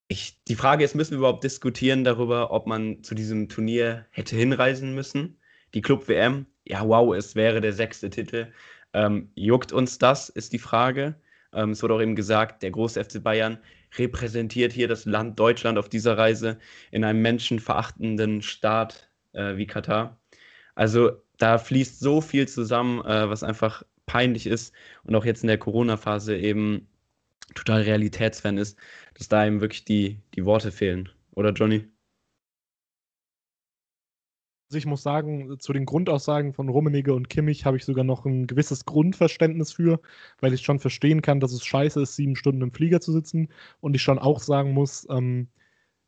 [0.07, 4.35] Ich, die Frage ist, müssen wir überhaupt diskutieren darüber, ob man zu diesem Turnier hätte
[4.35, 5.39] hinreisen müssen?
[5.73, 8.51] Die Club WM, ja, wow, es wäre der sechste Titel.
[8.93, 11.15] Ähm, juckt uns das, ist die Frage.
[11.53, 13.59] Ähm, es wurde auch eben gesagt, der große FC Bayern
[13.97, 16.57] repräsentiert hier das Land Deutschland auf dieser Reise
[16.91, 20.19] in einem menschenverachtenden Staat äh, wie Katar.
[20.75, 25.47] Also da fließt so viel zusammen, äh, was einfach peinlich ist und auch jetzt in
[25.47, 26.87] der Corona-Phase eben
[27.53, 28.77] total realitätsfern ist,
[29.15, 31.09] dass da ihm wirklich die, die Worte fehlen.
[31.31, 31.85] Oder Johnny?
[34.75, 38.25] Also ich muss sagen, zu den Grundaussagen von Rummenigge und Kimmich habe ich sogar noch
[38.25, 40.01] ein gewisses Grundverständnis für,
[40.41, 43.47] weil ich schon verstehen kann, dass es scheiße ist, sieben Stunden im Flieger zu sitzen.
[43.79, 45.47] Und ich schon auch sagen muss, ähm,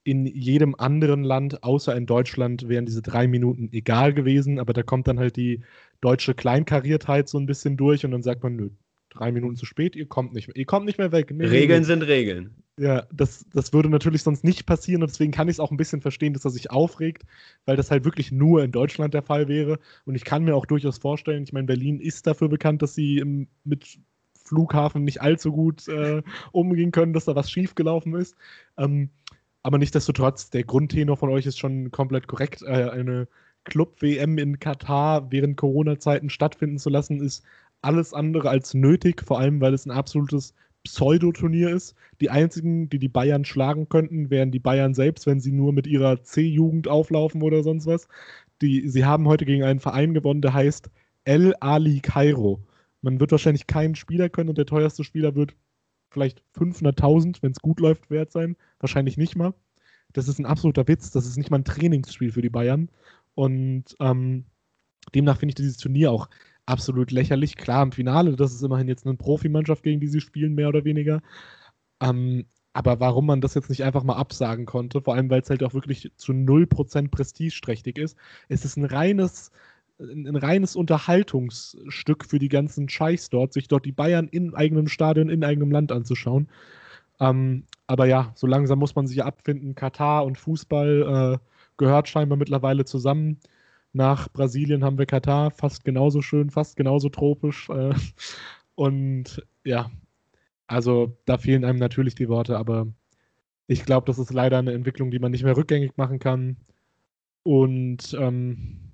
[0.03, 4.59] in jedem anderen Land, außer in Deutschland, wären diese drei Minuten egal gewesen.
[4.59, 5.63] Aber da kommt dann halt die
[6.01, 8.71] deutsche Kleinkariertheit so ein bisschen durch und dann sagt man, nö,
[9.17, 11.31] drei Minuten zu spät, ihr kommt nicht mehr, ihr kommt nicht mehr weg.
[11.31, 11.85] Nee, Regeln nee.
[11.85, 12.55] sind Regeln.
[12.79, 15.77] Ja, das, das würde natürlich sonst nicht passieren und deswegen kann ich es auch ein
[15.77, 17.23] bisschen verstehen, dass er sich aufregt,
[17.65, 19.79] weil das halt wirklich nur in Deutschland der Fall wäre.
[20.05, 23.17] Und ich kann mir auch durchaus vorstellen, ich meine, Berlin ist dafür bekannt, dass sie
[23.17, 23.99] im, mit
[24.47, 28.35] Flughafen nicht allzu gut äh, umgehen können, dass da was schiefgelaufen ist.
[28.77, 29.09] Ähm,
[29.63, 32.61] aber nichtsdestotrotz, der Grundtenor von euch ist schon komplett korrekt.
[32.61, 33.27] Äh, eine
[33.65, 37.43] Club-WM in Katar während Corona-Zeiten stattfinden zu lassen, ist
[37.81, 41.95] alles andere als nötig, vor allem weil es ein absolutes Pseudoturnier ist.
[42.21, 45.87] Die einzigen, die die Bayern schlagen könnten, wären die Bayern selbst, wenn sie nur mit
[45.87, 48.07] ihrer C-Jugend auflaufen oder sonst was.
[48.61, 50.89] Die, sie haben heute gegen einen Verein gewonnen, der heißt
[51.25, 52.63] El Ali Cairo.
[53.01, 55.55] Man wird wahrscheinlich keinen Spieler können und der teuerste Spieler wird
[56.09, 58.55] vielleicht 500.000, wenn es gut läuft, wert sein.
[58.79, 59.53] Wahrscheinlich nicht mal.
[60.13, 61.11] Das ist ein absoluter Witz.
[61.11, 62.89] Das ist nicht mal ein Trainingsspiel für die Bayern.
[63.35, 64.45] Und ähm,
[65.13, 66.29] demnach finde ich dieses Turnier auch
[66.67, 67.55] absolut lächerlich.
[67.57, 70.85] Klar, im Finale, das ist immerhin jetzt eine Profimannschaft, gegen die sie spielen, mehr oder
[70.85, 71.21] weniger.
[72.01, 75.49] Ähm, aber warum man das jetzt nicht einfach mal absagen konnte, vor allem weil es
[75.49, 78.17] halt auch wirklich zu 0% prestigeträchtig ist.
[78.49, 79.51] Es ist ein reines,
[79.99, 85.29] ein reines Unterhaltungsstück für die ganzen Scheichs dort, sich dort die Bayern in eigenem Stadion,
[85.29, 86.49] in eigenem Land anzuschauen.
[87.19, 89.73] Ähm, aber ja, so langsam muss man sich abfinden.
[89.75, 91.45] Katar und Fußball äh,
[91.77, 93.39] gehört scheinbar mittlerweile zusammen.
[93.97, 97.67] Nach Brasilien haben wir Katar, fast genauso schön, fast genauso tropisch.
[97.69, 97.95] Äh,
[98.75, 99.89] und ja,
[100.67, 102.87] also da fehlen einem natürlich die Worte, aber
[103.65, 106.57] ich glaube, das ist leider eine Entwicklung, die man nicht mehr rückgängig machen kann.
[107.41, 108.91] Und ähm,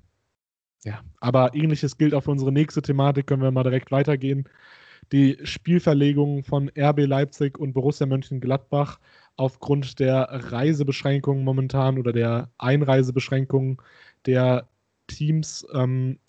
[0.86, 4.48] ja, aber ähnliches gilt auch für unsere nächste Thematik, können wir mal direkt weitergehen.
[5.12, 9.00] Die Spielverlegung von RB Leipzig und Borussia Mönchengladbach
[9.36, 13.78] aufgrund der Reisebeschränkungen momentan oder der Einreisebeschränkungen
[14.26, 14.70] der
[15.08, 15.66] Teams.
[15.74, 16.20] Ähm,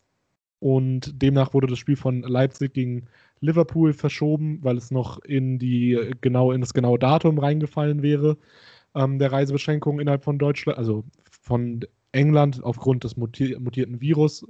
[0.60, 3.06] und demnach wurde das Spiel von Leipzig gegen
[3.40, 8.38] Liverpool verschoben, weil es noch in die genau in das genaue Datum reingefallen wäre
[8.94, 11.80] ähm, der Reisebeschränkungen innerhalb von Deutschland, also von
[12.12, 14.46] England aufgrund des mutierten Virus.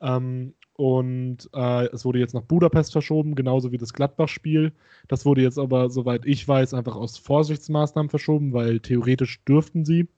[0.00, 4.72] Ähm, und äh, es wurde jetzt nach Budapest verschoben, genauso wie das Gladbach-Spiel.
[5.08, 10.08] Das wurde jetzt aber, soweit ich weiß, einfach aus Vorsichtsmaßnahmen verschoben, weil theoretisch dürften sie.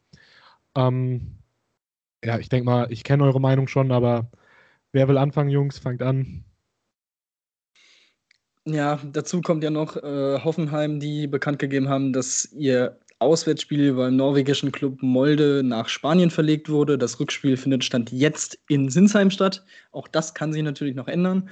[0.76, 1.39] Ähm,
[2.24, 4.30] ja, ich denke mal, ich kenne eure Meinung schon, aber
[4.92, 5.78] wer will anfangen, Jungs?
[5.78, 6.44] Fangt an.
[8.66, 14.16] Ja, dazu kommt ja noch äh, Hoffenheim, die bekannt gegeben haben, dass ihr Auswärtsspiel beim
[14.16, 16.96] norwegischen Club Molde nach Spanien verlegt wurde.
[16.96, 19.64] Das Rückspiel findet Stand jetzt in Sinsheim statt.
[19.92, 21.50] Auch das kann sich natürlich noch ändern.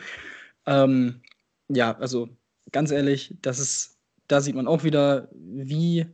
[0.66, 1.22] Ähm,
[1.68, 2.28] ja, also
[2.72, 6.06] ganz ehrlich, das ist, da sieht man auch wieder, wie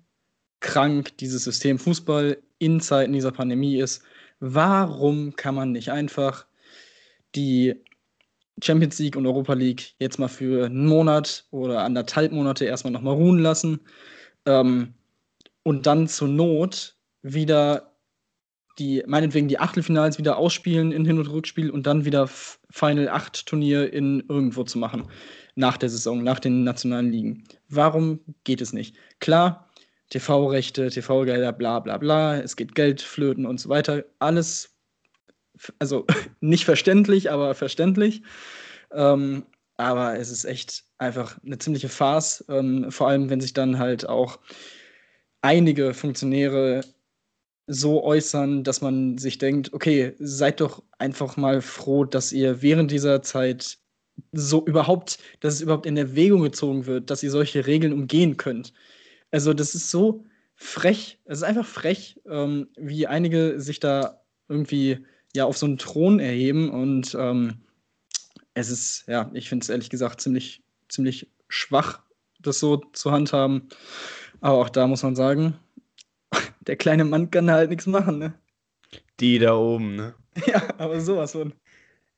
[0.60, 4.02] krank dieses System Fußball in Zeiten dieser Pandemie ist.
[4.40, 6.46] Warum kann man nicht einfach
[7.34, 7.74] die
[8.62, 13.14] Champions League und Europa League jetzt mal für einen Monat oder anderthalb Monate erstmal nochmal
[13.14, 13.80] ruhen lassen?
[14.46, 14.94] Ähm,
[15.62, 17.94] und dann zur Not wieder
[18.78, 23.46] die, meinetwegen die Achtelfinals wieder ausspielen in Hin- und Rückspiel und dann wieder Final 8
[23.46, 25.08] Turnier in irgendwo zu machen.
[25.54, 27.44] Nach der Saison, nach den nationalen Ligen.
[27.68, 28.96] Warum geht es nicht?
[29.20, 29.63] Klar,
[30.10, 34.04] TV-Rechte, TV-Gelder, bla bla bla, es geht Geld flöten und so weiter.
[34.18, 34.74] Alles,
[35.78, 36.06] also
[36.40, 38.22] nicht verständlich, aber verständlich.
[38.92, 39.44] Ähm,
[39.76, 44.08] aber es ist echt einfach eine ziemliche Farce, ähm, vor allem wenn sich dann halt
[44.08, 44.38] auch
[45.42, 46.82] einige Funktionäre
[47.66, 52.90] so äußern, dass man sich denkt, okay, seid doch einfach mal froh, dass ihr während
[52.90, 53.78] dieser Zeit
[54.32, 58.72] so überhaupt, dass es überhaupt in Erwägung gezogen wird, dass ihr solche Regeln umgehen könnt.
[59.30, 65.04] Also das ist so frech, es ist einfach frech, ähm, wie einige sich da irgendwie
[65.34, 67.64] ja auf so einen Thron erheben und ähm,
[68.54, 72.02] es ist, ja, ich finde es ehrlich gesagt ziemlich, ziemlich schwach,
[72.40, 73.68] das so zu handhaben.
[74.40, 75.58] Aber auch da muss man sagen,
[76.60, 78.34] der kleine Mann kann halt nichts machen, ne?
[79.20, 80.14] Die da oben, ne?
[80.46, 81.52] Ja, aber sowas von.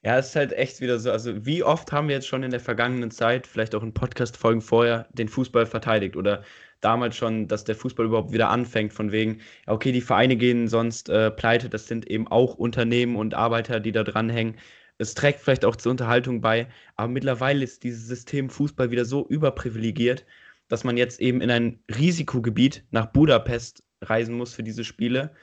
[0.06, 1.10] Ja, es ist halt echt wieder so.
[1.10, 4.60] Also, wie oft haben wir jetzt schon in der vergangenen Zeit, vielleicht auch in Podcast-Folgen
[4.60, 6.44] vorher, den Fußball verteidigt oder
[6.80, 11.08] damals schon, dass der Fußball überhaupt wieder anfängt, von wegen, okay, die Vereine gehen sonst
[11.08, 14.54] äh, pleite, das sind eben auch Unternehmen und Arbeiter, die da dranhängen.
[14.98, 19.26] Es trägt vielleicht auch zur Unterhaltung bei, aber mittlerweile ist dieses System Fußball wieder so
[19.26, 20.24] überprivilegiert,
[20.68, 25.34] dass man jetzt eben in ein Risikogebiet nach Budapest reisen muss für diese Spiele.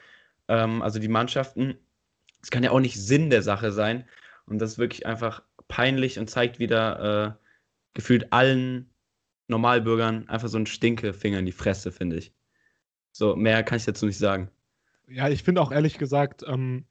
[0.48, 1.74] Ähm, also die Mannschaften.
[2.40, 4.04] Das kann ja auch nicht Sinn der Sache sein.
[4.46, 7.46] Und das ist wirklich einfach peinlich und zeigt wieder äh,
[7.94, 8.90] gefühlt allen
[9.48, 12.32] Normalbürgern einfach so einen Stinkefinger in die Fresse, finde ich.
[13.12, 14.50] So, mehr kann ich dazu nicht sagen.
[15.06, 16.86] Ja, ich finde auch ehrlich gesagt, ähm,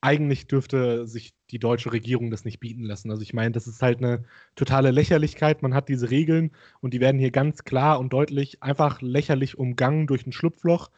[0.00, 3.10] eigentlich dürfte sich die deutsche Regierung das nicht bieten lassen.
[3.10, 5.62] Also ich meine, das ist halt eine totale Lächerlichkeit.
[5.62, 10.06] Man hat diese Regeln und die werden hier ganz klar und deutlich einfach lächerlich umgangen
[10.06, 10.90] durch ein Schlupfloch.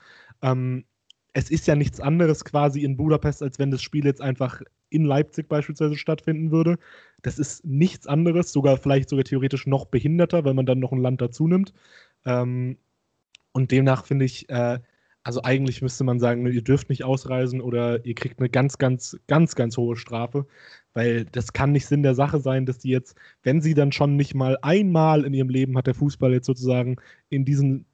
[0.43, 0.85] Ähm,
[1.37, 5.05] es ist ja nichts anderes quasi in Budapest, als wenn das Spiel jetzt einfach in
[5.05, 6.79] Leipzig beispielsweise stattfinden würde.
[7.21, 11.03] Das ist nichts anderes, sogar vielleicht sogar theoretisch noch behinderter, weil man dann noch ein
[11.03, 11.75] Land dazu nimmt.
[12.25, 12.79] Ähm,
[13.53, 14.79] und demnach finde ich, äh,
[15.25, 18.79] also eigentlich müsste man sagen, ne, ihr dürft nicht ausreisen oder ihr kriegt eine ganz,
[18.79, 20.47] ganz, ganz, ganz hohe Strafe,
[20.95, 24.17] weil das kann nicht Sinn der Sache sein, dass die jetzt, wenn sie dann schon
[24.17, 26.97] nicht mal einmal in ihrem Leben hat der Fußball jetzt sozusagen
[27.29, 27.85] in diesem,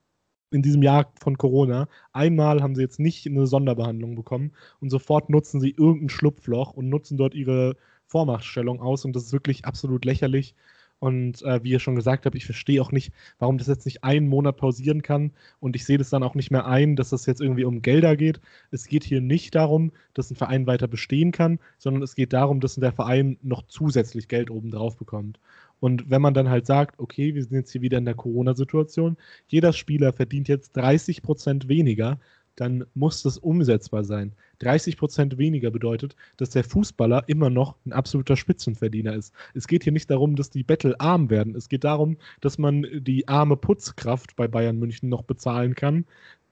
[0.53, 5.31] in diesem Jahr von Corona, einmal haben sie jetzt nicht eine Sonderbehandlung bekommen und sofort
[5.31, 10.05] nutzen sie irgendein Schlupfloch und nutzen dort ihre Vormachtstellung aus und das ist wirklich absolut
[10.05, 10.55] lächerlich.
[11.03, 14.05] Und äh, wie ihr schon gesagt habt, ich verstehe auch nicht, warum das jetzt nicht
[14.05, 15.33] einen Monat pausieren kann.
[15.59, 18.15] Und ich sehe das dann auch nicht mehr ein, dass das jetzt irgendwie um Gelder
[18.15, 18.41] geht.
[18.71, 22.61] Es geht hier nicht darum, dass ein Verein weiter bestehen kann, sondern es geht darum,
[22.61, 25.41] dass der Verein noch zusätzlich Geld obendrauf bekommt.
[25.81, 29.17] Und wenn man dann halt sagt, okay, wir sind jetzt hier wieder in der Corona-Situation,
[29.49, 32.21] jeder Spieler verdient jetzt 30 Prozent weniger,
[32.57, 34.33] dann muss das umsetzbar sein.
[34.61, 39.35] 30 Prozent weniger bedeutet, dass der Fußballer immer noch ein absoluter Spitzenverdiener ist.
[39.55, 41.57] Es geht hier nicht darum, dass die Bettel arm werden.
[41.57, 46.05] Es geht darum, dass man die arme Putzkraft bei Bayern München noch bezahlen kann.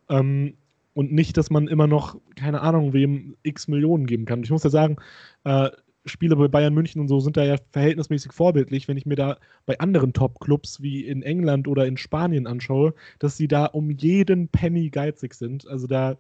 [0.08, 0.54] Ähm,
[0.94, 4.42] und nicht, dass man immer noch, keine Ahnung, wem x Millionen geben kann.
[4.42, 4.96] Ich muss ja sagen,
[5.44, 5.70] äh,
[6.10, 9.38] Spiele bei Bayern München und so sind da ja verhältnismäßig vorbildlich, wenn ich mir da
[9.66, 14.48] bei anderen Top-Clubs wie in England oder in Spanien anschaue, dass sie da um jeden
[14.48, 15.66] Penny geizig sind.
[15.66, 16.16] Also da,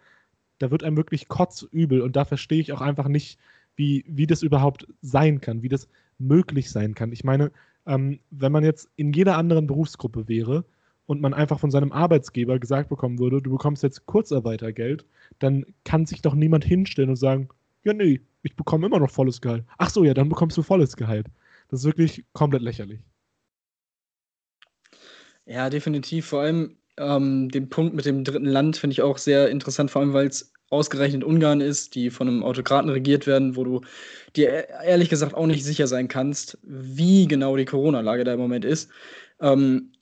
[0.58, 3.38] da wird einem wirklich kotzübel und da verstehe ich auch einfach nicht,
[3.76, 7.12] wie, wie das überhaupt sein kann, wie das möglich sein kann.
[7.12, 7.50] Ich meine,
[7.86, 10.64] ähm, wenn man jetzt in jeder anderen Berufsgruppe wäre
[11.06, 15.04] und man einfach von seinem Arbeitsgeber gesagt bekommen würde, du bekommst jetzt Kurzarbeitergeld,
[15.38, 17.48] dann kann sich doch niemand hinstellen und sagen,
[17.84, 19.64] ja, nee, ich bekomme immer noch volles Gehalt.
[19.78, 21.26] Ach so, ja, dann bekommst du volles Gehalt.
[21.68, 23.00] Das ist wirklich komplett lächerlich.
[25.46, 26.26] Ja, definitiv.
[26.26, 30.02] Vor allem ähm, den Punkt mit dem dritten Land finde ich auch sehr interessant, vor
[30.02, 33.80] allem weil es ausgerechnet Ungarn ist, die von einem Autokraten regiert werden, wo du
[34.36, 38.40] dir e-, ehrlich gesagt auch nicht sicher sein kannst, wie genau die Corona-Lage da im
[38.40, 38.90] Moment ist.
[39.40, 39.92] Ähm,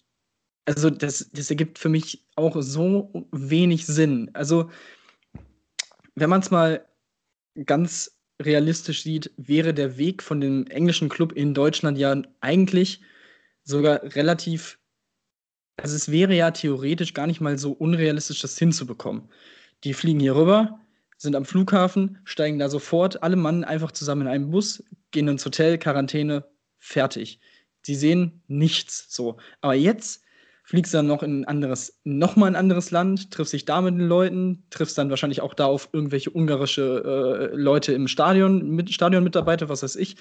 [0.66, 4.31] also das, das ergibt für mich auch so wenig Sinn.
[4.35, 4.70] Also
[6.14, 6.85] wenn man es mal
[7.64, 13.01] ganz realistisch sieht, wäre der Weg von dem englischen Club in Deutschland ja eigentlich
[13.64, 14.79] sogar relativ,
[15.77, 19.29] also es wäre ja theoretisch gar nicht mal so unrealistisch, das hinzubekommen.
[19.85, 20.81] Die fliegen hier rüber,
[21.16, 25.44] sind am Flughafen, steigen da sofort, alle Mann einfach zusammen in einen Bus, gehen ins
[25.44, 26.44] Hotel, Quarantäne,
[26.79, 27.40] fertig.
[27.83, 29.38] Sie sehen nichts so.
[29.61, 30.22] Aber jetzt
[30.68, 34.07] fliegst dann noch in ein anderes, nochmal ein anderes Land, triffst dich da mit den
[34.07, 39.70] Leuten, triffst dann wahrscheinlich auch da auf irgendwelche ungarische äh, Leute im Stadion, mit, Stadionmitarbeiter,
[39.70, 40.16] was weiß ich.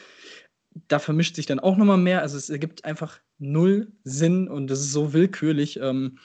[0.87, 2.21] Da vermischt sich dann auch nochmal mehr.
[2.21, 5.81] Also es ergibt einfach null Sinn und es ist so willkürlich.
[5.81, 6.17] Ähm,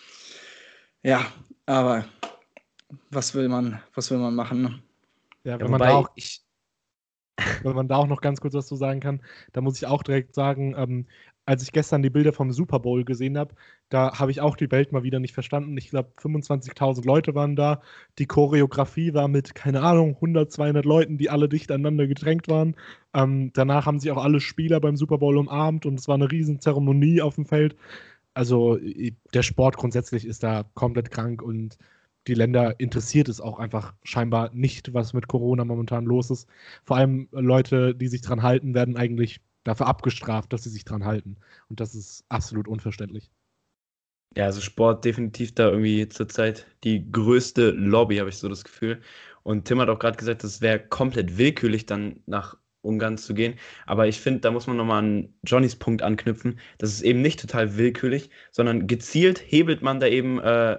[1.03, 1.27] ja,
[1.67, 2.05] aber
[3.11, 4.63] was will man, was will man machen?
[4.63, 4.83] Ne?
[5.43, 6.45] Ja, wenn ja, man da auch, ich,
[7.65, 9.21] wenn man da auch noch ganz kurz was zu sagen kann,
[9.53, 11.07] da muss ich auch direkt sagen, ähm,
[11.45, 13.55] als ich gestern die Bilder vom Super Bowl gesehen habe,
[13.89, 15.77] da habe ich auch die Welt mal wieder nicht verstanden.
[15.77, 17.83] Ich glaube, 25.000 Leute waren da.
[18.19, 22.77] Die Choreografie war mit, keine Ahnung, 100, 200 Leuten, die alle dicht aneinander gedrängt waren.
[23.15, 26.31] Ähm, danach haben sich auch alle Spieler beim Super Bowl umarmt und es war eine
[26.31, 27.77] riesen Zeremonie auf dem Feld.
[28.35, 28.79] Also
[29.35, 31.77] der Sport grundsätzlich ist da komplett krank und
[32.29, 36.49] die Länder interessiert es auch einfach scheinbar nicht, was mit Corona momentan los ist.
[36.85, 41.05] Vor allem Leute, die sich dran halten, werden eigentlich dafür abgestraft, dass sie sich dran
[41.05, 41.37] halten.
[41.69, 43.31] Und das ist absolut unverständlich.
[44.37, 49.03] Ja, also Sport definitiv da irgendwie zurzeit die größte Lobby, habe ich so das Gefühl.
[49.43, 53.59] Und Tim hat auch gerade gesagt, es wäre komplett willkürlich, dann nach Ungarn zu gehen.
[53.87, 56.59] Aber ich finde, da muss man nochmal an Johnnys Punkt anknüpfen.
[56.79, 60.79] Das ist eben nicht total willkürlich, sondern gezielt hebelt man da eben äh,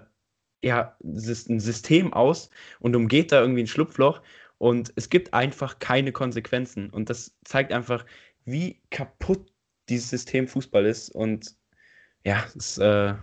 [0.63, 4.21] ja, ein System aus und umgeht da irgendwie ein Schlupfloch.
[4.57, 6.89] Und es gibt einfach keine Konsequenzen.
[6.89, 8.05] Und das zeigt einfach,
[8.45, 9.51] wie kaputt
[9.89, 11.09] dieses System Fußball ist.
[11.09, 11.55] Und
[12.25, 13.13] ja, es, äh,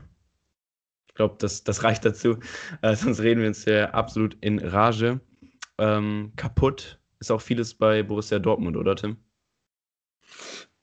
[1.08, 2.38] ich glaube, das, das reicht dazu.
[2.82, 5.20] Äh, sonst reden wir uns ja absolut in Rage.
[5.78, 9.16] Ähm, kaputt ist auch vieles bei Borussia Dortmund, oder Tim?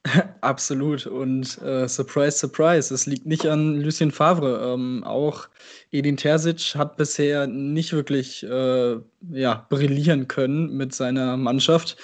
[0.40, 1.06] Absolut.
[1.06, 4.72] Und äh, surprise, surprise, es liegt nicht an Lucien Favre.
[4.74, 5.48] Ähm, auch
[5.90, 8.96] Edin Terzic hat bisher nicht wirklich äh,
[9.32, 11.96] ja, brillieren können mit seiner Mannschaft,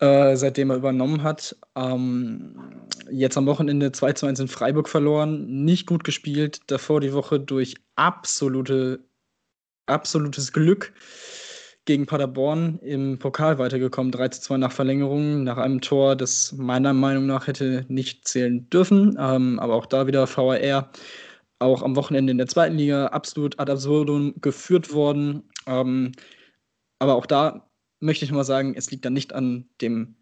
[0.00, 1.56] äh, seitdem er übernommen hat.
[1.74, 2.56] Ähm,
[3.10, 7.40] jetzt am Wochenende 2 zu 1 in Freiburg verloren, nicht gut gespielt, davor die Woche
[7.40, 9.00] durch absolute,
[9.86, 10.92] absolutes Glück
[11.86, 16.92] gegen Paderborn im Pokal weitergekommen, 3 zu 2 nach Verlängerung, nach einem Tor, das meiner
[16.92, 19.16] Meinung nach hätte nicht zählen dürfen.
[19.18, 20.90] Ähm, aber auch da wieder VAR.
[21.58, 25.44] Auch am Wochenende in der zweiten Liga absolut ad absurdum geführt worden.
[25.66, 26.12] Ähm,
[26.98, 27.65] aber auch da
[28.00, 30.16] möchte ich mal sagen, es liegt dann nicht an dem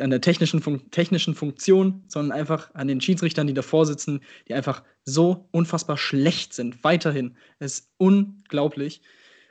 [0.00, 4.54] an der technischen, Fun technischen Funktion, sondern einfach an den Schiedsrichtern, die davor sitzen, die
[4.54, 6.82] einfach so unfassbar schlecht sind.
[6.82, 7.36] Weiterhin.
[7.58, 9.02] Es ist unglaublich.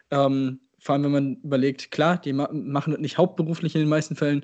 [0.10, 3.89] Ähm, vor allem, wenn man überlegt, klar, die ma machen das nicht hauptberuflich in den
[3.89, 4.43] meisten Fällen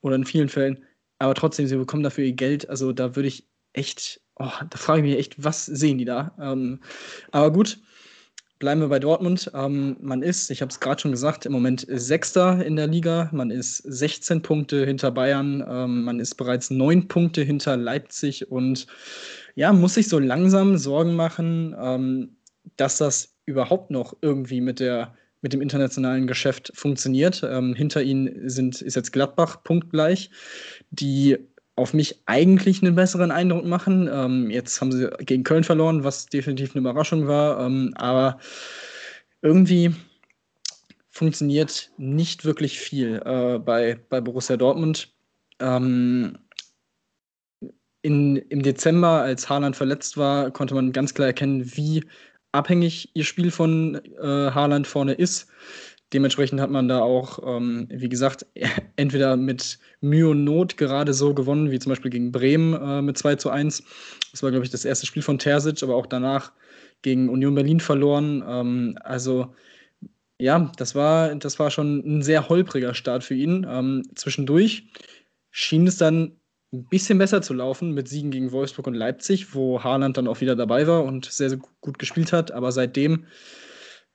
[0.00, 0.84] oder in vielen Fällen,
[1.18, 2.68] aber trotzdem, sie bekommen dafür ihr Geld.
[2.68, 6.36] Also da würde ich echt, oh, da frage ich mich echt, was sehen die da?
[6.40, 6.80] Ähm,
[7.30, 7.78] aber gut,
[8.58, 9.50] bleiben wir bei Dortmund.
[9.54, 13.28] Ähm, man ist, ich habe es gerade schon gesagt, im Moment Sechster in der Liga.
[13.32, 15.64] Man ist 16 Punkte hinter Bayern.
[15.68, 18.86] Ähm, man ist bereits neun Punkte hinter Leipzig und
[19.54, 22.36] ja, muss sich so langsam Sorgen machen, ähm,
[22.76, 27.42] dass das überhaupt noch irgendwie mit der mit dem internationalen Geschäft funktioniert.
[27.48, 30.30] Ähm, hinter ihnen sind, ist jetzt Gladbach punktgleich,
[30.90, 31.38] die
[31.76, 34.08] auf mich eigentlich einen besseren Eindruck machen.
[34.10, 37.64] Ähm, jetzt haben sie gegen Köln verloren, was definitiv eine Überraschung war.
[37.64, 38.38] Ähm, aber
[39.42, 39.94] irgendwie
[41.10, 45.14] funktioniert nicht wirklich viel äh, bei, bei Borussia Dortmund.
[45.60, 46.38] Ähm,
[48.02, 52.04] in, Im Dezember, als Haaland verletzt war, konnte man ganz klar erkennen, wie
[52.52, 55.48] abhängig ihr Spiel von äh, Haaland vorne ist.
[56.12, 58.46] Dementsprechend hat man da auch, ähm, wie gesagt,
[58.96, 63.18] entweder mit Mühe und Not gerade so gewonnen, wie zum Beispiel gegen Bremen äh, mit
[63.18, 63.82] 2 zu 1.
[64.30, 66.52] Das war, glaube ich, das erste Spiel von Terzic, aber auch danach
[67.02, 68.44] gegen Union Berlin verloren.
[68.46, 69.54] Ähm, also
[70.38, 73.66] ja, das war, das war schon ein sehr holpriger Start für ihn.
[73.68, 74.88] Ähm, zwischendurch
[75.50, 76.38] schien es dann
[76.72, 80.40] ein bisschen besser zu laufen mit Siegen gegen Wolfsburg und Leipzig, wo Haaland dann auch
[80.40, 82.52] wieder dabei war und sehr, sehr gut gespielt hat.
[82.52, 83.26] Aber seitdem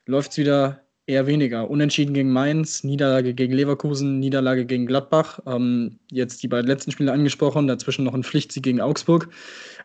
[0.05, 1.69] läuft es wieder eher weniger.
[1.69, 5.39] Unentschieden gegen Mainz, Niederlage gegen Leverkusen, Niederlage gegen Gladbach.
[5.45, 9.29] Ähm, jetzt die beiden letzten Spiele angesprochen, dazwischen noch ein Pflichtsieg gegen Augsburg.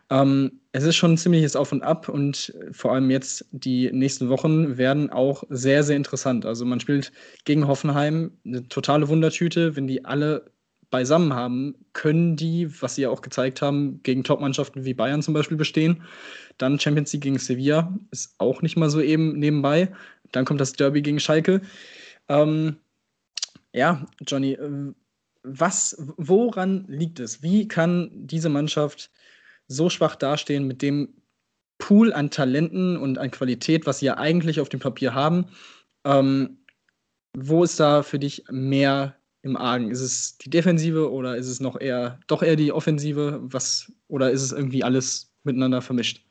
[0.09, 4.29] Ähm, es ist schon ein ziemliches Auf und Ab und vor allem jetzt die nächsten
[4.29, 6.45] Wochen werden auch sehr, sehr interessant.
[6.45, 7.11] Also man spielt
[7.43, 10.49] gegen Hoffenheim, eine totale Wundertüte, wenn die alle
[10.89, 15.33] beisammen haben, können die, was sie ja auch gezeigt haben, gegen Top-Mannschaften wie Bayern zum
[15.33, 16.03] Beispiel bestehen.
[16.57, 19.89] Dann Champions League gegen Sevilla ist auch nicht mal so eben nebenbei.
[20.31, 21.61] Dann kommt das Derby gegen Schalke.
[22.29, 22.77] Ähm,
[23.73, 24.93] ja, Johnny, äh,
[25.43, 27.41] was, woran liegt es?
[27.41, 29.11] Wie kann diese Mannschaft
[29.67, 31.09] so schwach dastehen mit dem
[31.77, 35.45] Pool an Talenten und an Qualität, was sie ja eigentlich auf dem Papier haben?
[36.03, 36.57] Ähm,
[37.35, 39.91] wo ist da für dich mehr im Argen?
[39.91, 43.39] Ist es die Defensive oder ist es noch eher doch eher die Offensive?
[43.43, 46.26] Was oder ist es irgendwie alles miteinander vermischt?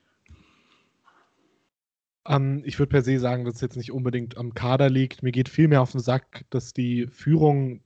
[2.28, 5.22] Ähm, ich würde per se sagen, dass es jetzt nicht unbedingt am Kader liegt.
[5.22, 7.80] Mir geht viel mehr auf den Sack, dass die Führung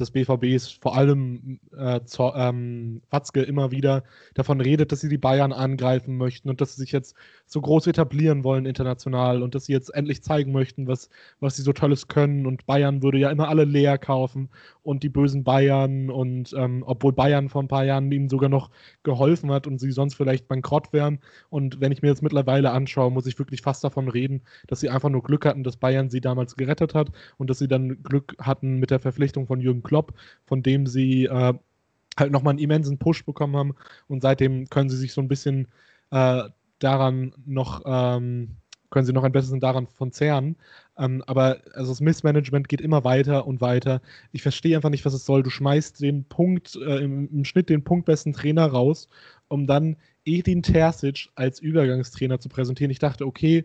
[0.00, 5.18] des BVBs, vor allem äh, zur, ähm, Watzke immer wieder davon redet, dass sie die
[5.18, 9.66] Bayern angreifen möchten und dass sie sich jetzt so groß etablieren wollen international und dass
[9.66, 11.08] sie jetzt endlich zeigen möchten, was,
[11.40, 12.46] was sie so Tolles können.
[12.46, 14.48] Und Bayern würde ja immer alle leer kaufen
[14.82, 18.70] und die bösen Bayern und ähm, obwohl Bayern vor ein paar Jahren ihnen sogar noch
[19.02, 21.20] geholfen hat und sie sonst vielleicht bankrott wären.
[21.50, 24.90] Und wenn ich mir jetzt mittlerweile anschaue, muss ich wirklich fast davon reden, dass sie
[24.90, 28.34] einfach nur Glück hatten, dass Bayern sie damals gerettet hat und dass sie dann Glück
[28.40, 30.12] hatten mit der Verpflichtung von Jürgen Klopp,
[30.44, 31.54] von dem sie äh,
[32.18, 33.74] halt nochmal einen immensen Push bekommen haben
[34.08, 35.68] und seitdem können sie sich so ein bisschen
[36.10, 36.42] äh,
[36.78, 38.56] daran noch, ähm,
[38.90, 40.56] können sie noch ein bisschen daran von zehren.
[40.96, 44.00] Ähm, aber also das Missmanagement geht immer weiter und weiter.
[44.32, 45.42] Ich verstehe einfach nicht, was es soll.
[45.42, 49.08] Du schmeißt den Punkt, äh, im, im, Schnitt den punktbesten Trainer raus,
[49.48, 52.90] um dann Edin Terzic als Übergangstrainer zu präsentieren.
[52.90, 53.64] Ich dachte, okay,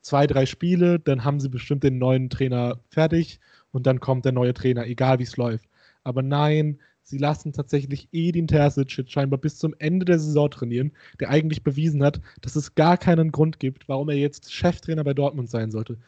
[0.00, 3.40] zwei, drei Spiele, dann haben sie bestimmt den neuen Trainer fertig
[3.72, 5.68] und dann kommt der neue Trainer, egal wie es läuft.
[6.04, 11.30] Aber nein, sie lassen tatsächlich Edin Terzic scheinbar bis zum Ende der Saison trainieren, der
[11.30, 15.50] eigentlich bewiesen hat, dass es gar keinen Grund gibt, warum er jetzt Cheftrainer bei Dortmund
[15.50, 15.98] sein sollte.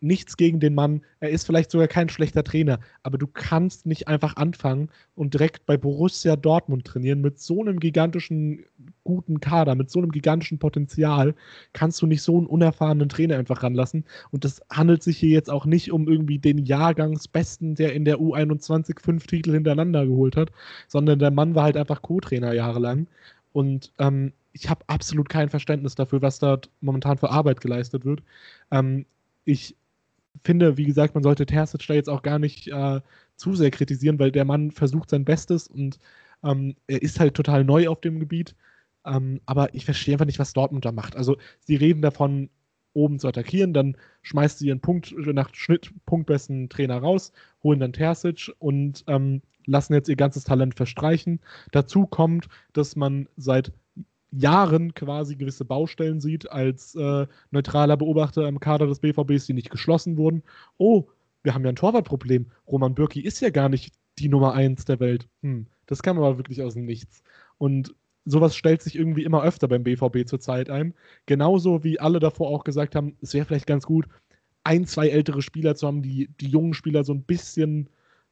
[0.00, 1.02] Nichts gegen den Mann.
[1.20, 5.66] Er ist vielleicht sogar kein schlechter Trainer, aber du kannst nicht einfach anfangen und direkt
[5.66, 8.64] bei Borussia Dortmund trainieren mit so einem gigantischen
[9.04, 11.34] guten Kader, mit so einem gigantischen Potenzial.
[11.72, 14.04] Kannst du nicht so einen unerfahrenen Trainer einfach ranlassen.
[14.30, 18.18] Und das handelt sich hier jetzt auch nicht um irgendwie den Jahrgangsbesten, der in der
[18.18, 20.50] U21 fünf Titel hintereinander geholt hat,
[20.86, 23.06] sondern der Mann war halt einfach Co-Trainer jahrelang.
[23.52, 28.22] Und ähm, ich habe absolut kein Verständnis dafür, was dort momentan für Arbeit geleistet wird.
[28.70, 29.06] Ähm,
[29.44, 29.76] ich
[30.44, 33.00] finde, wie gesagt, man sollte Terzic da jetzt auch gar nicht äh,
[33.36, 35.98] zu sehr kritisieren, weil der Mann versucht sein Bestes und
[36.44, 38.54] ähm, er ist halt total neu auf dem Gebiet.
[39.06, 41.16] Ähm, aber ich verstehe einfach nicht, was Dortmund da macht.
[41.16, 42.50] Also, sie reden davon,
[42.94, 47.32] oben zu attackieren, dann schmeißt sie ihren Punkt nach Schnitt punktbesten Trainer raus,
[47.62, 51.40] holen dann Terzic und ähm, lassen jetzt ihr ganzes Talent verstreichen.
[51.70, 53.72] Dazu kommt, dass man seit
[54.30, 59.70] Jahren quasi gewisse Baustellen sieht als äh, neutraler Beobachter im Kader des BVBs, die nicht
[59.70, 60.42] geschlossen wurden.
[60.76, 61.04] Oh,
[61.42, 62.46] wir haben ja ein Torwartproblem.
[62.66, 65.28] Roman Bürki ist ja gar nicht die Nummer eins der Welt.
[65.42, 67.22] Hm, das kam aber wirklich aus dem Nichts.
[67.56, 70.94] Und sowas stellt sich irgendwie immer öfter beim BVB zurzeit ein.
[71.26, 74.06] Genauso wie alle davor auch gesagt haben, es wäre vielleicht ganz gut,
[74.64, 77.88] ein, zwei ältere Spieler zu haben, die die jungen Spieler so ein bisschen,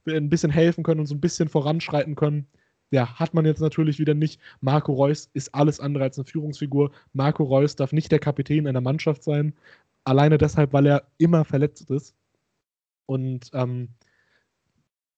[0.07, 2.47] ein bisschen helfen können und so ein bisschen voranschreiten können.
[2.91, 4.41] Ja, hat man jetzt natürlich wieder nicht.
[4.61, 6.93] Marco Reus ist alles andere als eine Führungsfigur.
[7.13, 9.55] Marco Reus darf nicht der Kapitän einer Mannschaft sein.
[10.05, 12.15] Alleine deshalb, weil er immer verletzt ist.
[13.07, 13.89] Und ähm,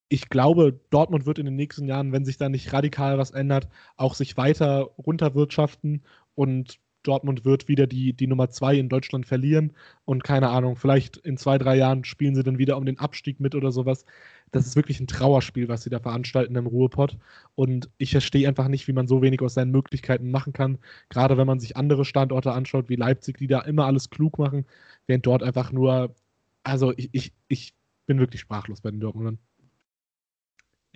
[0.08, 3.68] ich glaube, Dortmund wird in den nächsten Jahren, wenn sich da nicht radikal was ändert,
[3.96, 6.02] auch sich weiter runterwirtschaften
[6.34, 9.72] und Dortmund wird wieder die, die Nummer zwei in Deutschland verlieren
[10.04, 13.40] und keine Ahnung, vielleicht in zwei, drei Jahren spielen sie dann wieder um den Abstieg
[13.40, 14.04] mit oder sowas
[14.50, 17.18] das ist wirklich ein Trauerspiel, was sie da veranstalten im Ruhrpott.
[17.54, 20.78] Und ich verstehe einfach nicht, wie man so wenig aus seinen Möglichkeiten machen kann.
[21.08, 24.66] Gerade wenn man sich andere Standorte anschaut, wie Leipzig, die da immer alles klug machen,
[25.06, 26.14] während dort einfach nur,
[26.62, 27.74] also ich, ich, ich
[28.06, 29.38] bin wirklich sprachlos bei den Dortmundern.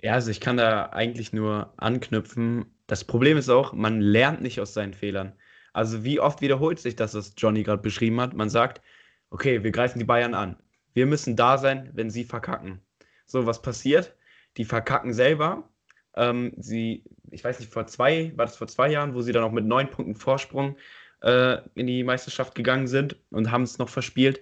[0.01, 2.65] Ja, also ich kann da eigentlich nur anknüpfen.
[2.87, 5.33] Das Problem ist auch, man lernt nicht aus seinen Fehlern.
[5.73, 8.33] Also wie oft wiederholt sich das, was Johnny gerade beschrieben hat?
[8.33, 8.81] Man sagt,
[9.29, 10.57] okay, wir greifen die Bayern an.
[10.93, 12.81] Wir müssen da sein, wenn sie verkacken.
[13.25, 14.15] So, was passiert?
[14.57, 15.69] Die verkacken selber.
[16.15, 19.43] Ähm, sie, ich weiß nicht, vor zwei, war das vor zwei Jahren, wo sie dann
[19.43, 20.77] auch mit neun Punkten Vorsprung
[21.21, 24.39] äh, in die Meisterschaft gegangen sind und haben es noch verspielt.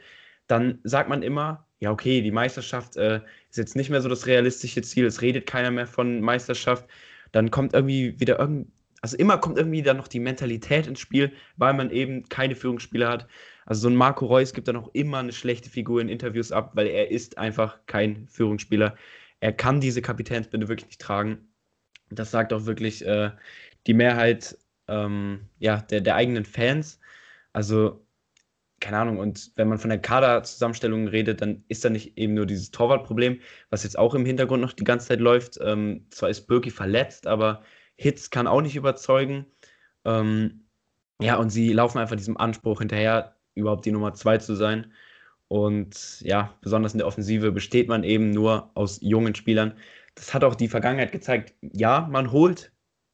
[0.47, 4.27] Dann sagt man immer, ja, okay, die Meisterschaft äh, ist jetzt nicht mehr so das
[4.27, 6.85] realistische Ziel, es redet keiner mehr von Meisterschaft.
[7.31, 8.71] Dann kommt irgendwie wieder irgend,
[9.01, 13.09] also immer kommt irgendwie dann noch die Mentalität ins Spiel, weil man eben keine Führungsspieler
[13.09, 13.27] hat.
[13.65, 16.71] Also so ein Marco Reus gibt dann auch immer eine schlechte Figur in Interviews ab,
[16.75, 18.95] weil er ist einfach kein Führungsspieler.
[19.39, 21.49] Er kann diese Kapitänsbinde wirklich nicht tragen.
[22.09, 23.31] Das sagt auch wirklich äh,
[23.87, 26.99] die Mehrheit ähm, ja, der, der eigenen Fans.
[27.53, 28.05] Also,
[28.79, 32.45] keine Ahnung, und wenn man von der Kaderzusammenstellung redet, dann ist da nicht eben nur
[32.45, 33.39] dieses Torwartproblem,
[33.69, 35.59] was jetzt auch im Hintergrund noch die ganze Zeit läuft.
[35.61, 37.63] Ähm, zwar ist Birki verletzt, aber
[38.01, 39.45] Hitz kann auch nicht überzeugen.
[40.05, 40.65] Ähm,
[41.21, 44.91] ja, und sie laufen einfach diesem Anspruch hinterher, überhaupt die Nummer zwei zu sein.
[45.47, 49.77] Und ja, besonders in der Offensive besteht man eben nur aus jungen Spielern.
[50.15, 51.53] Das hat auch die Vergangenheit gezeigt.
[51.61, 52.71] Ja, man holt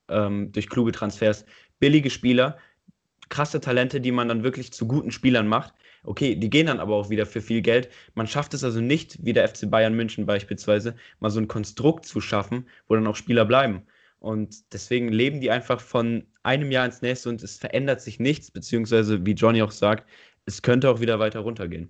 [0.10, 1.46] ähm, durch kluge Transfers
[1.80, 2.58] billige Spieler,
[3.30, 5.74] krasse Talente, die man dann wirklich zu guten Spielern macht.
[6.04, 7.90] Okay, die gehen dann aber auch wieder für viel Geld.
[8.16, 12.06] Man schafft es also nicht, wie der FC Bayern München beispielsweise, mal so ein Konstrukt
[12.06, 13.86] zu schaffen, wo dann auch Spieler bleiben.
[14.20, 18.52] Und deswegen leben die einfach von einem Jahr ins nächste und es verändert sich nichts,
[18.52, 20.08] beziehungsweise, wie Johnny auch sagt,
[20.46, 21.90] es könnte auch wieder weiter runtergehen.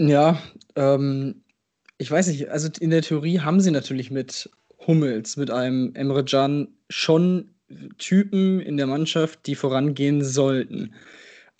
[0.00, 0.40] Ja,
[0.76, 1.42] ähm,
[1.96, 4.50] ich weiß nicht, also in der Theorie haben sie natürlich mit
[4.86, 7.54] Hummels, mit einem Emre Can schon
[7.98, 10.94] Typen in der Mannschaft, die vorangehen sollten.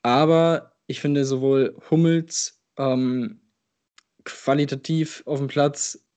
[0.02, 3.40] Aber ich finde sowohl Hummels ähm,
[4.24, 6.07] qualitativ auf dem Platz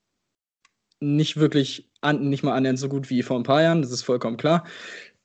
[1.01, 4.03] nicht wirklich, an, nicht mal annähernd so gut wie vor ein paar Jahren, das ist
[4.03, 4.65] vollkommen klar.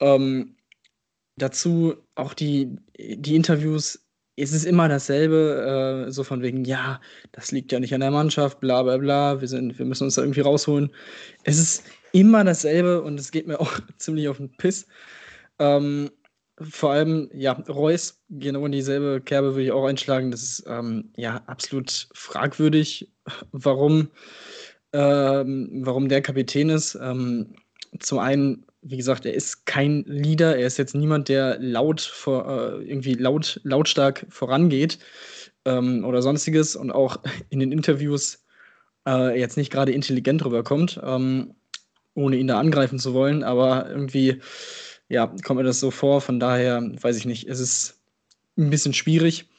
[0.00, 0.56] Ähm,
[1.36, 4.02] dazu auch die, die Interviews,
[4.36, 7.00] es ist immer dasselbe, äh, so von wegen, ja,
[7.32, 10.16] das liegt ja nicht an der Mannschaft, bla bla bla, wir, sind, wir müssen uns
[10.16, 10.90] da irgendwie rausholen.
[11.44, 14.86] Es ist immer dasselbe und es geht mir auch ziemlich auf den Piss.
[15.58, 16.10] Ähm,
[16.58, 20.30] vor allem, ja, Reus, genau in dieselbe Kerbe würde ich auch einschlagen.
[20.30, 23.12] Das ist ähm, ja absolut fragwürdig,
[23.52, 24.08] warum
[24.96, 26.98] ähm, warum der Kapitän ist.
[27.00, 27.54] Ähm,
[28.00, 32.48] zum einen, wie gesagt, er ist kein Leader, er ist jetzt niemand, der laut vor,
[32.48, 34.98] äh, irgendwie laut, lautstark vorangeht
[35.66, 36.76] ähm, oder sonstiges.
[36.76, 37.18] Und auch
[37.50, 38.42] in den Interviews
[39.06, 41.54] äh, jetzt nicht gerade intelligent rüberkommt, ähm,
[42.14, 44.40] ohne ihn da angreifen zu wollen, aber irgendwie,
[45.10, 48.00] ja, kommt mir das so vor, von daher weiß ich nicht, es ist
[48.56, 49.50] ein bisschen schwierig.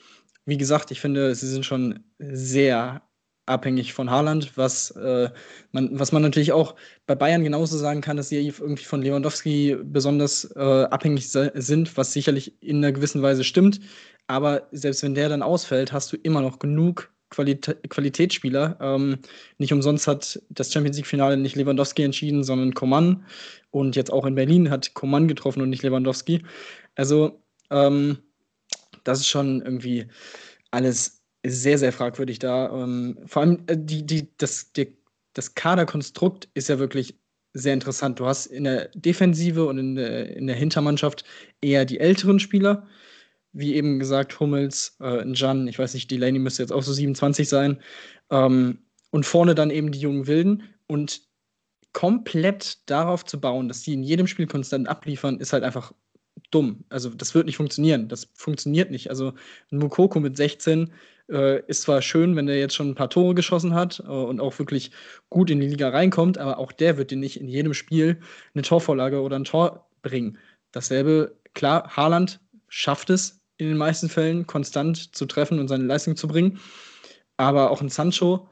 [0.45, 3.03] wie gesagt, ich finde, sie sind schon sehr
[3.47, 5.29] abhängig von Haaland, was, äh,
[5.71, 6.75] man, was man natürlich auch
[7.05, 12.13] bei Bayern genauso sagen kann, dass sie irgendwie von Lewandowski besonders äh, abhängig sind, was
[12.13, 13.79] sicherlich in einer gewissen Weise stimmt.
[14.27, 18.77] Aber selbst wenn der dann ausfällt, hast du immer noch genug Qualitä Qualitätsspieler.
[18.79, 19.19] Ähm,
[19.57, 23.25] nicht umsonst hat das Champions League-Finale nicht Lewandowski entschieden, sondern Coman.
[23.71, 26.43] Und jetzt auch in Berlin hat Coman getroffen und nicht Lewandowski.
[26.95, 28.19] Also, ähm,
[29.03, 30.07] das ist schon irgendwie
[30.71, 31.16] alles
[31.49, 32.69] sehr, sehr fragwürdig da.
[32.71, 34.97] Ähm, vor allem äh, die, die, das, die,
[35.33, 37.17] das Kaderkonstrukt ist ja wirklich
[37.53, 38.19] sehr interessant.
[38.19, 41.23] Du hast in der Defensive und in der, in der Hintermannschaft
[41.61, 42.87] eher die älteren Spieler,
[43.51, 47.49] wie eben gesagt, Hummels, äh, Jan, ich weiß nicht, Delaney müsste jetzt auch so 27
[47.49, 47.81] sein.
[48.29, 48.79] Ähm,
[49.09, 50.63] und vorne dann eben die jungen Wilden.
[50.87, 51.21] Und
[51.93, 55.93] komplett darauf zu bauen, dass sie in jedem Spiel konstant abliefern, ist halt einfach
[56.51, 56.85] dumm.
[56.89, 58.07] Also das wird nicht funktionieren.
[58.07, 59.09] Das funktioniert nicht.
[59.09, 59.33] Also
[59.71, 60.93] ein Mukoko mit 16
[61.29, 64.39] äh, ist zwar schön, wenn er jetzt schon ein paar Tore geschossen hat äh, und
[64.39, 64.91] auch wirklich
[65.29, 68.19] gut in die Liga reinkommt, aber auch der wird dir nicht in jedem Spiel
[68.53, 70.37] eine Torvorlage oder ein Tor bringen.
[70.71, 76.15] Dasselbe, klar, Haaland schafft es in den meisten Fällen konstant zu treffen und seine Leistung
[76.15, 76.59] zu bringen.
[77.37, 78.47] Aber auch ein Sancho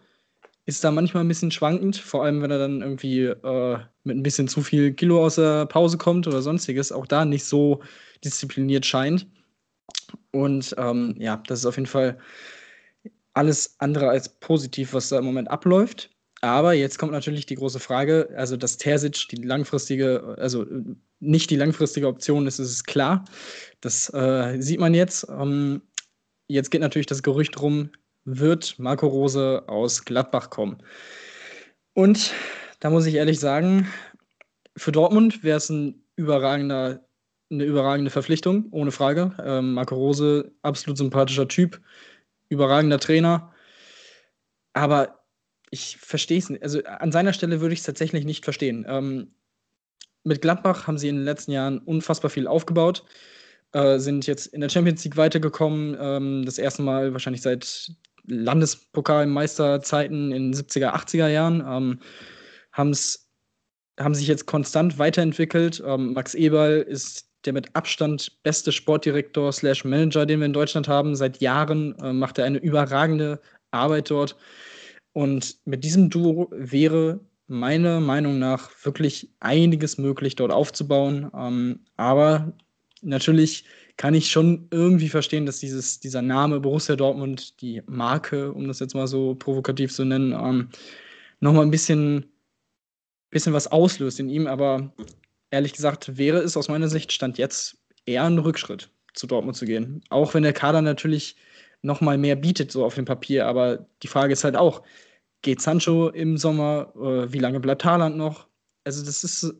[0.65, 4.23] ist da manchmal ein bisschen schwankend, vor allem wenn er dann irgendwie äh, mit ein
[4.23, 7.81] bisschen zu viel Kilo aus der Pause kommt oder sonstiges, auch da nicht so
[8.23, 9.27] diszipliniert scheint.
[10.31, 12.17] Und ähm, ja, das ist auf jeden Fall
[13.35, 16.09] alles andere als positiv, was da im Moment abläuft.
[16.41, 20.65] Aber jetzt kommt natürlich die große Frage, also dass Terzic die langfristige, also
[21.19, 23.25] nicht die langfristige Option ist, ist klar.
[23.81, 25.27] Das äh, sieht man jetzt.
[25.29, 25.81] Ähm,
[26.47, 27.89] jetzt geht natürlich das Gerücht rum,
[28.25, 30.77] wird Marco Rose aus Gladbach kommen.
[31.93, 32.33] Und
[32.79, 33.87] da muss ich ehrlich sagen,
[34.77, 37.05] für Dortmund wäre es ein überragender,
[37.49, 39.33] eine überragende Verpflichtung, ohne Frage.
[39.43, 41.79] Ähm, Marco Rose, absolut sympathischer Typ,
[42.55, 43.53] überragender Trainer.
[44.73, 45.25] Aber
[45.71, 46.63] ich verstehe es nicht.
[46.63, 48.85] Also an seiner Stelle würde ich es tatsächlich nicht verstehen.
[48.87, 49.35] Ähm,
[50.23, 53.03] mit Gladbach haben sie in den letzten Jahren unfassbar viel aufgebaut,
[53.73, 55.97] äh, sind jetzt in der Champions League weitergekommen.
[55.99, 57.91] Ähm, das erste Mal wahrscheinlich seit
[58.27, 61.61] Landespokalmeisterzeiten in den 70er, 80er Jahren.
[61.61, 61.99] Ähm,
[62.73, 65.81] haben sich jetzt konstant weiterentwickelt.
[65.85, 70.87] Ähm, Max Eberl ist der mit Abstand beste Sportdirektor slash Manager, den wir in Deutschland
[70.87, 71.15] haben.
[71.15, 73.39] Seit Jahren äh, macht er eine überragende
[73.71, 74.35] Arbeit dort.
[75.13, 81.31] Und mit diesem Duo wäre meiner Meinung nach wirklich einiges möglich, dort aufzubauen.
[81.35, 82.53] Ähm, aber
[83.01, 83.65] natürlich
[83.97, 88.79] kann ich schon irgendwie verstehen, dass dieses, dieser Name Borussia Dortmund, die Marke, um das
[88.79, 90.69] jetzt mal so provokativ zu nennen, ähm,
[91.39, 92.25] nochmal ein bisschen,
[93.29, 94.47] bisschen was auslöst in ihm.
[94.47, 94.93] Aber
[95.51, 99.65] ehrlich gesagt, wäre es aus meiner Sicht Stand jetzt eher ein Rückschritt, zu Dortmund zu
[99.65, 100.01] gehen.
[100.09, 101.35] Auch wenn der Kader natürlich
[101.81, 103.47] nochmal mehr bietet, so auf dem Papier.
[103.47, 104.83] Aber die Frage ist halt auch,
[105.41, 106.93] geht Sancho im Sommer?
[106.95, 108.47] Äh, wie lange bleibt Haaland noch?
[108.83, 109.53] Also, das ist,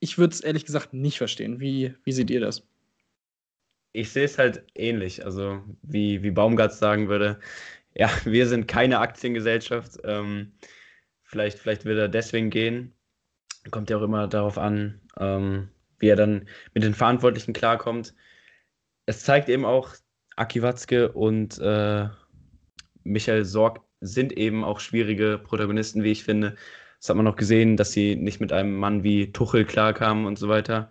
[0.00, 1.60] ich würde es ehrlich gesagt nicht verstehen.
[1.60, 2.62] Wie, wie seht ihr das?
[3.94, 5.24] ich sehe es halt ähnlich.
[5.24, 7.38] Also, wie, wie Baumgart sagen würde,
[7.94, 9.98] ja, wir sind keine Aktiengesellschaft.
[10.04, 10.52] Ähm,
[11.22, 12.92] vielleicht, vielleicht wird er deswegen gehen.
[13.70, 18.14] Kommt ja auch immer darauf an, ähm, wie er dann mit den Verantwortlichen klarkommt.
[19.06, 19.90] Es zeigt eben auch,
[20.36, 22.08] Aki Watzke und äh,
[23.04, 26.56] Michael Sorg sind eben auch schwierige Protagonisten, wie ich finde.
[27.00, 30.38] Das hat man auch gesehen, dass sie nicht mit einem Mann wie Tuchel klarkamen und
[30.38, 30.90] so weiter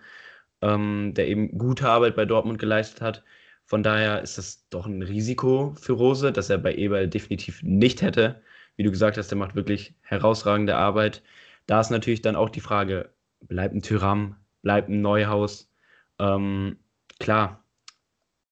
[0.64, 3.24] ähm, der eben gute Arbeit bei Dortmund geleistet hat.
[3.66, 8.02] Von daher ist das doch ein Risiko für Rose, das er bei Eberl definitiv nicht
[8.02, 8.42] hätte.
[8.78, 11.22] Wie du gesagt hast, der macht wirklich herausragende Arbeit.
[11.66, 15.72] Da ist natürlich dann auch die Frage, bleibt ein Tyram, bleibt ein Neuhaus?
[16.20, 16.78] Ähm,
[17.20, 17.64] klar,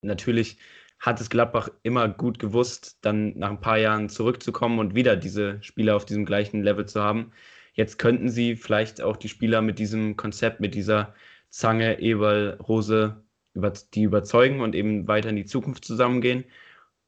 [0.01, 0.57] natürlich
[0.99, 5.62] hat es Gladbach immer gut gewusst, dann nach ein paar Jahren zurückzukommen und wieder diese
[5.64, 7.32] Spieler auf diesem gleichen Level zu haben.
[7.74, 11.16] Jetzt könnten sie vielleicht auch die Spieler mit diesem Konzept, mit dieser
[11.49, 16.45] Zange, Eberl, Rose, über, die überzeugen und eben weiter in die Zukunft zusammengehen.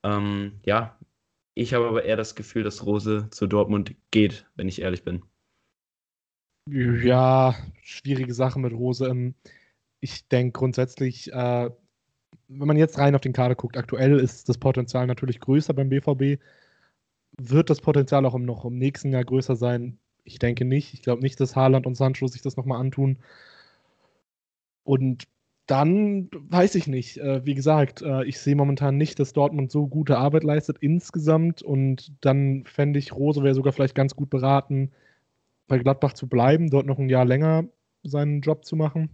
[0.03, 0.97] Ähm, ja,
[1.53, 5.23] ich habe aber eher das Gefühl, dass Rose zu Dortmund geht, wenn ich ehrlich bin.
[6.69, 9.07] Ja, schwierige Sache mit Rose.
[9.07, 9.35] Ähm,
[9.99, 11.69] ich denke grundsätzlich, äh,
[12.47, 15.89] wenn man jetzt rein auf den Kader guckt, aktuell ist das Potenzial natürlich größer beim
[15.89, 16.39] BVB.
[17.39, 19.99] Wird das Potenzial auch noch im nächsten Jahr größer sein?
[20.23, 20.93] Ich denke nicht.
[20.93, 23.19] Ich glaube nicht, dass Haaland und Sancho sich das nochmal antun.
[24.83, 25.23] Und
[25.65, 27.17] dann weiß ich nicht.
[27.17, 31.61] Äh, wie gesagt, äh, ich sehe momentan nicht, dass Dortmund so gute Arbeit leistet insgesamt.
[31.61, 34.91] Und dann fände ich, Rose wäre sogar vielleicht ganz gut beraten,
[35.67, 37.65] bei Gladbach zu bleiben, dort noch ein Jahr länger
[38.03, 39.09] seinen Job zu machen.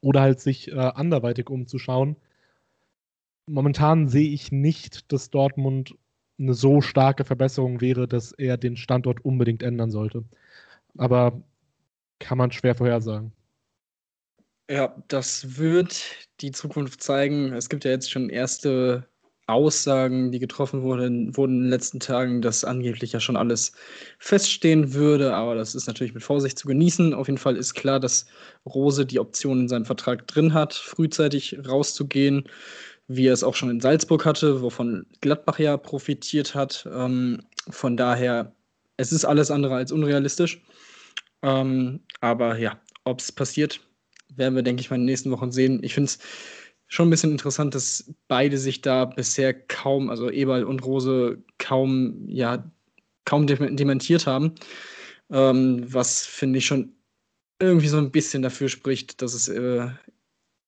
[0.00, 2.16] Oder halt sich äh, anderweitig umzuschauen.
[3.46, 5.94] momentan sehe ich nicht, dass Dortmund
[6.38, 10.24] eine so starke Verbesserung wäre, dass er den Standort unbedingt ändern sollte.
[10.98, 11.42] Aber
[12.18, 13.32] kann man schwer vorhersagen.
[14.70, 17.52] Ja, das wird die Zukunft zeigen.
[17.52, 19.08] Es gibt ja jetzt schon erste
[19.52, 23.72] Aussagen, die getroffen wurden, wurden in den letzten Tagen, dass angeblich ja schon alles
[24.18, 25.34] feststehen würde.
[25.34, 27.14] Aber das ist natürlich mit Vorsicht zu genießen.
[27.14, 28.26] Auf jeden Fall ist klar, dass
[28.66, 32.48] Rose die Option in seinem Vertrag drin hat, frühzeitig rauszugehen,
[33.08, 36.88] wie er es auch schon in Salzburg hatte, wovon Gladbach ja profitiert hat.
[36.92, 38.54] Ähm, von daher,
[38.96, 40.62] es ist alles andere als unrealistisch.
[41.42, 43.80] Ähm, aber ja, ob es passiert,
[44.36, 45.80] werden wir, denke ich mal, in den nächsten Wochen sehen.
[45.82, 46.18] Ich finde es
[46.92, 52.28] schon ein bisschen interessant, dass beide sich da bisher kaum, also Eberl und Rose, kaum,
[52.28, 52.70] ja,
[53.24, 54.56] kaum dementiert haben.
[55.30, 56.92] Ähm, was finde ich schon
[57.58, 59.88] irgendwie so ein bisschen dafür spricht, dass es äh,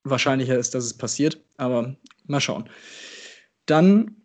[0.05, 1.39] wahrscheinlicher ist, dass es passiert.
[1.59, 1.95] Aber
[2.27, 2.71] mal schauen.
[3.67, 4.17] Dann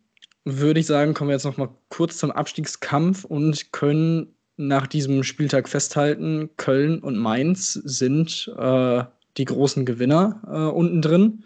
[0.45, 5.26] würde ich sagen, kommen wir jetzt noch mal kurz zum Abstiegskampf und können nach diesem
[5.26, 9.04] Spieltag festhalten, Köln und Mainz sind äh,
[9.36, 11.43] die großen Gewinner äh, unten drin.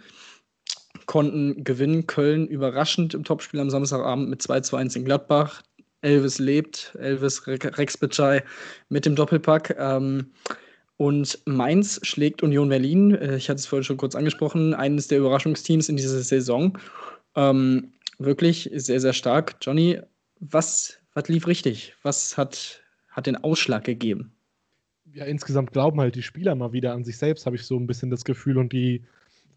[1.06, 2.08] Konnten gewinnen.
[2.08, 5.62] Köln überraschend im Topspiel am Samstagabend mit 2 zu 1 in Gladbach.
[6.01, 8.43] Elvis lebt, Elvis Rex Bitschei
[8.89, 9.76] mit dem Doppelpack.
[9.80, 10.32] Ähm,
[10.97, 13.16] und Mainz schlägt Union Berlin.
[13.16, 16.78] Äh, ich hatte es vorhin schon kurz angesprochen, eines der Überraschungsteams in dieser Saison.
[17.36, 19.56] Ähm, wirklich sehr, sehr stark.
[19.62, 19.99] Johnny,
[20.39, 21.95] was, was lief richtig?
[22.04, 22.84] Was hat
[23.14, 24.34] hat den Ausschlag gegeben?
[25.14, 27.88] Ja, insgesamt glauben halt die Spieler mal wieder an sich selbst, habe ich so ein
[27.88, 28.58] bisschen das Gefühl.
[28.58, 29.04] Und die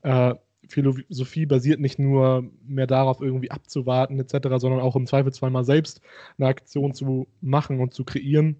[0.03, 0.35] äh,
[0.69, 6.01] Philosophie basiert nicht nur mehr darauf, irgendwie abzuwarten etc., sondern auch im Zweifelsfall mal selbst
[6.39, 8.57] eine Aktion zu machen und zu kreieren.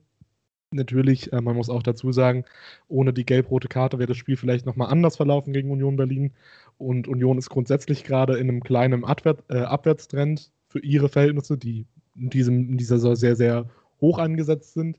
[0.73, 2.45] Natürlich, äh, man muss auch dazu sagen,
[2.89, 6.33] ohne die gelb-rote Karte wäre das Spiel vielleicht nochmal anders verlaufen gegen Union Berlin.
[6.79, 11.87] Und Union ist grundsätzlich gerade in einem kleinen Abwär äh, Abwärtstrend für ihre Verhältnisse, die
[12.17, 13.69] in, diesem, in dieser Saison sehr, sehr
[14.01, 14.99] hoch angesetzt sind.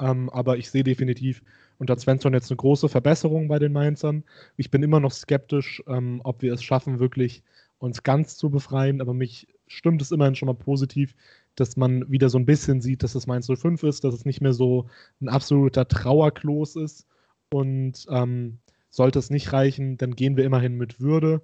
[0.00, 1.42] Ähm, aber ich sehe definitiv
[1.80, 4.22] unter Svensson jetzt eine große Verbesserung bei den Mainzern.
[4.58, 7.42] Ich bin immer noch skeptisch, ähm, ob wir es schaffen, wirklich
[7.78, 9.00] uns ganz zu befreien.
[9.00, 11.16] Aber mich stimmt es immerhin schon mal positiv,
[11.54, 14.42] dass man wieder so ein bisschen sieht, dass es Mainz 05 ist, dass es nicht
[14.42, 14.88] mehr so
[15.22, 17.06] ein absoluter Trauerklos ist.
[17.50, 18.58] Und ähm,
[18.90, 21.40] sollte es nicht reichen, dann gehen wir immerhin mit Würde.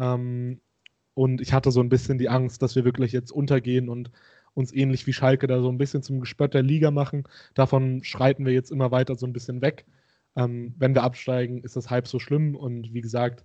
[0.00, 0.60] Ähm,
[1.14, 4.10] und ich hatte so ein bisschen die Angst, dass wir wirklich jetzt untergehen und
[4.56, 7.24] uns ähnlich wie Schalke da so ein bisschen zum Gespött der Liga machen.
[7.54, 9.84] Davon schreiten wir jetzt immer weiter so ein bisschen weg.
[10.34, 12.56] Ähm, wenn wir absteigen, ist das halb so schlimm.
[12.56, 13.44] Und wie gesagt,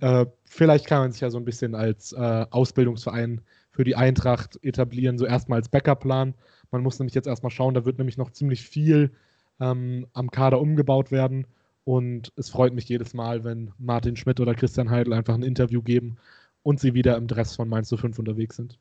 [0.00, 4.58] äh, vielleicht kann man sich ja so ein bisschen als äh, Ausbildungsverein für die Eintracht
[4.62, 6.34] etablieren, so erstmal als Backup-Plan.
[6.70, 9.12] Man muss nämlich jetzt erstmal schauen, da wird nämlich noch ziemlich viel
[9.60, 11.46] ähm, am Kader umgebaut werden.
[11.84, 15.82] Und es freut mich jedes Mal, wenn Martin Schmidt oder Christian Heidel einfach ein Interview
[15.82, 16.16] geben
[16.62, 18.78] und sie wieder im Dress von Mainz 05 unterwegs sind.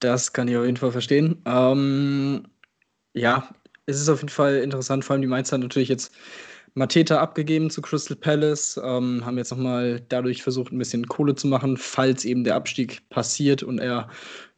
[0.00, 1.42] Das kann ich auf jeden Fall verstehen.
[1.46, 2.46] Ähm,
[3.14, 3.50] ja,
[3.86, 6.12] es ist auf jeden Fall interessant, vor allem die Mainzer natürlich jetzt
[6.74, 11.48] Mateta abgegeben zu Crystal Palace, ähm, haben jetzt nochmal dadurch versucht, ein bisschen Kohle zu
[11.48, 14.08] machen, falls eben der Abstieg passiert und er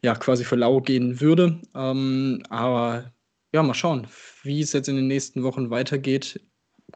[0.02, 1.60] ja quasi für lau gehen würde.
[1.74, 3.12] Ähm, aber
[3.54, 4.06] ja, mal schauen,
[4.42, 6.40] wie es jetzt in den nächsten Wochen weitergeht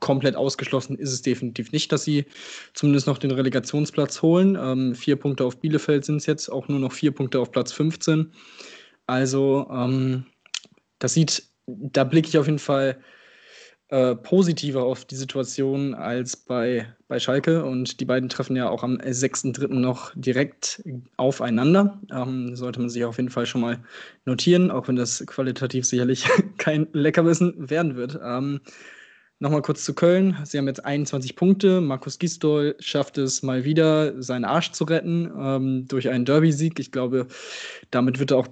[0.01, 2.27] komplett ausgeschlossen ist es definitiv nicht, dass sie
[2.75, 4.57] zumindest noch den Relegationsplatz holen.
[4.61, 7.73] Ähm, vier Punkte auf Bielefeld sind es jetzt, auch nur noch vier Punkte auf Platz
[7.73, 8.33] 15.
[9.07, 10.27] Also, ähm,
[10.99, 12.99] das sieht, da blicke ich auf jeden Fall
[13.89, 17.65] äh, positiver auf die Situation als bei, bei Schalke.
[17.65, 19.69] Und die beiden treffen ja auch am 6.3.
[19.69, 20.83] noch direkt
[21.17, 22.01] aufeinander.
[22.13, 23.79] Ähm, sollte man sich auf jeden Fall schon mal
[24.25, 26.27] notieren, auch wenn das qualitativ sicherlich
[26.59, 28.19] kein Leckerwissen werden wird.
[28.25, 28.61] Ähm,
[29.39, 30.35] Nochmal kurz zu Köln.
[30.45, 31.83] Sie haben jetzt 21 Punkte.
[31.83, 36.79] Markus Gistol schafft es mal wieder, seinen Arsch zu retten ähm, durch einen Derby-Sieg.
[36.81, 37.27] Ich glaube,
[37.91, 38.49] damit wird er auch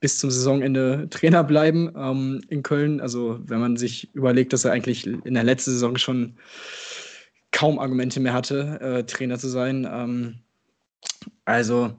[0.00, 3.02] bis zum Saisonende Trainer bleiben ähm, in Köln.
[3.02, 6.38] Also, wenn man sich überlegt, dass er eigentlich in der letzten Saison schon
[7.50, 9.86] kaum Argumente mehr hatte, äh, Trainer zu sein.
[9.90, 10.38] Ähm,
[11.44, 11.92] also,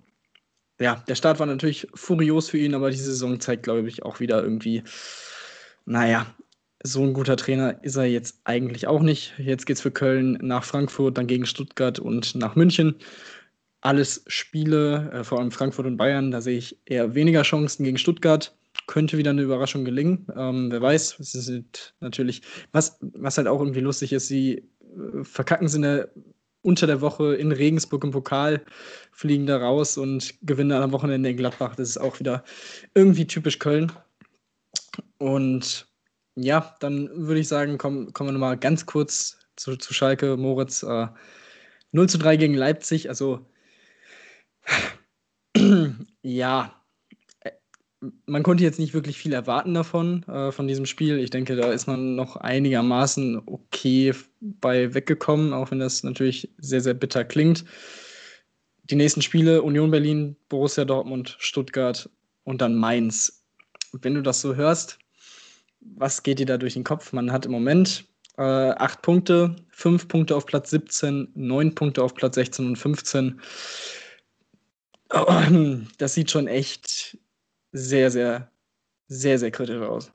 [0.79, 4.19] ja, der Start war natürlich furios für ihn, aber diese Saison zeigt, glaube ich, auch
[4.19, 4.83] wieder irgendwie,
[5.85, 6.25] naja,
[6.83, 9.33] so ein guter Trainer ist er jetzt eigentlich auch nicht.
[9.37, 12.95] Jetzt geht es für Köln nach Frankfurt, dann gegen Stuttgart und nach München.
[13.81, 17.97] Alles Spiele, äh, vor allem Frankfurt und Bayern, da sehe ich eher weniger Chancen gegen
[17.97, 18.55] Stuttgart.
[18.87, 20.27] Könnte wieder eine Überraschung gelingen.
[20.35, 22.41] Ähm, wer weiß, es sind natürlich,
[22.73, 26.09] was, was halt auch irgendwie lustig ist, sie äh, verkacken sie eine
[26.63, 28.61] unter der Woche in Regensburg im Pokal,
[29.11, 31.75] fliegen da raus und gewinnen am Wochenende in Gladbach.
[31.75, 32.43] Das ist auch wieder
[32.93, 33.91] irgendwie typisch Köln.
[35.17, 35.87] Und
[36.35, 40.37] ja, dann würde ich sagen, komm, kommen wir nochmal ganz kurz zu, zu Schalke.
[40.37, 41.07] Moritz, äh,
[41.91, 43.45] 0 zu 3 gegen Leipzig, also
[46.23, 46.81] ja,
[47.41, 47.51] äh,
[48.25, 51.19] man konnte jetzt nicht wirklich viel erwarten davon, äh, von diesem Spiel.
[51.19, 56.81] Ich denke, da ist man noch einigermaßen okay bei weggekommen, auch wenn das natürlich sehr,
[56.81, 57.65] sehr bitter klingt.
[58.85, 62.09] Die nächsten Spiele: Union Berlin, Borussia Dortmund, Stuttgart
[62.43, 63.43] und dann Mainz.
[63.93, 64.97] Wenn du das so hörst,
[65.95, 67.13] was geht dir da durch den Kopf?
[67.13, 68.05] Man hat im Moment
[68.37, 73.41] äh, acht Punkte, fünf Punkte auf Platz 17, neun Punkte auf Platz 16 und 15.
[75.99, 77.19] Das sieht schon echt
[77.71, 78.49] sehr, sehr,
[79.07, 80.11] sehr, sehr kritisch aus.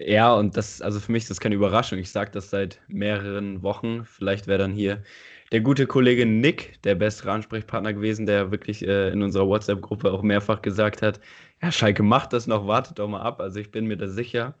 [0.00, 2.00] Ja, und das, also für mich ist das keine Überraschung.
[2.00, 4.04] Ich sage das seit mehreren Wochen.
[4.04, 5.04] Vielleicht wäre dann hier
[5.52, 10.22] der gute Kollege Nick der bessere Ansprechpartner gewesen, der wirklich äh, in unserer WhatsApp-Gruppe auch
[10.22, 11.20] mehrfach gesagt hat,
[11.62, 13.40] ja, Schalke macht das noch, wartet doch mal ab.
[13.40, 14.54] Also ich bin mir da sicher.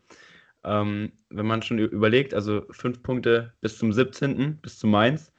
[0.64, 5.32] Ähm, wenn man schon überlegt, also fünf Punkte bis zum 17., bis zu Mainz,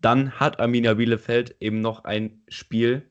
[0.00, 3.10] dann hat Arminia Bielefeld eben noch ein Spiel,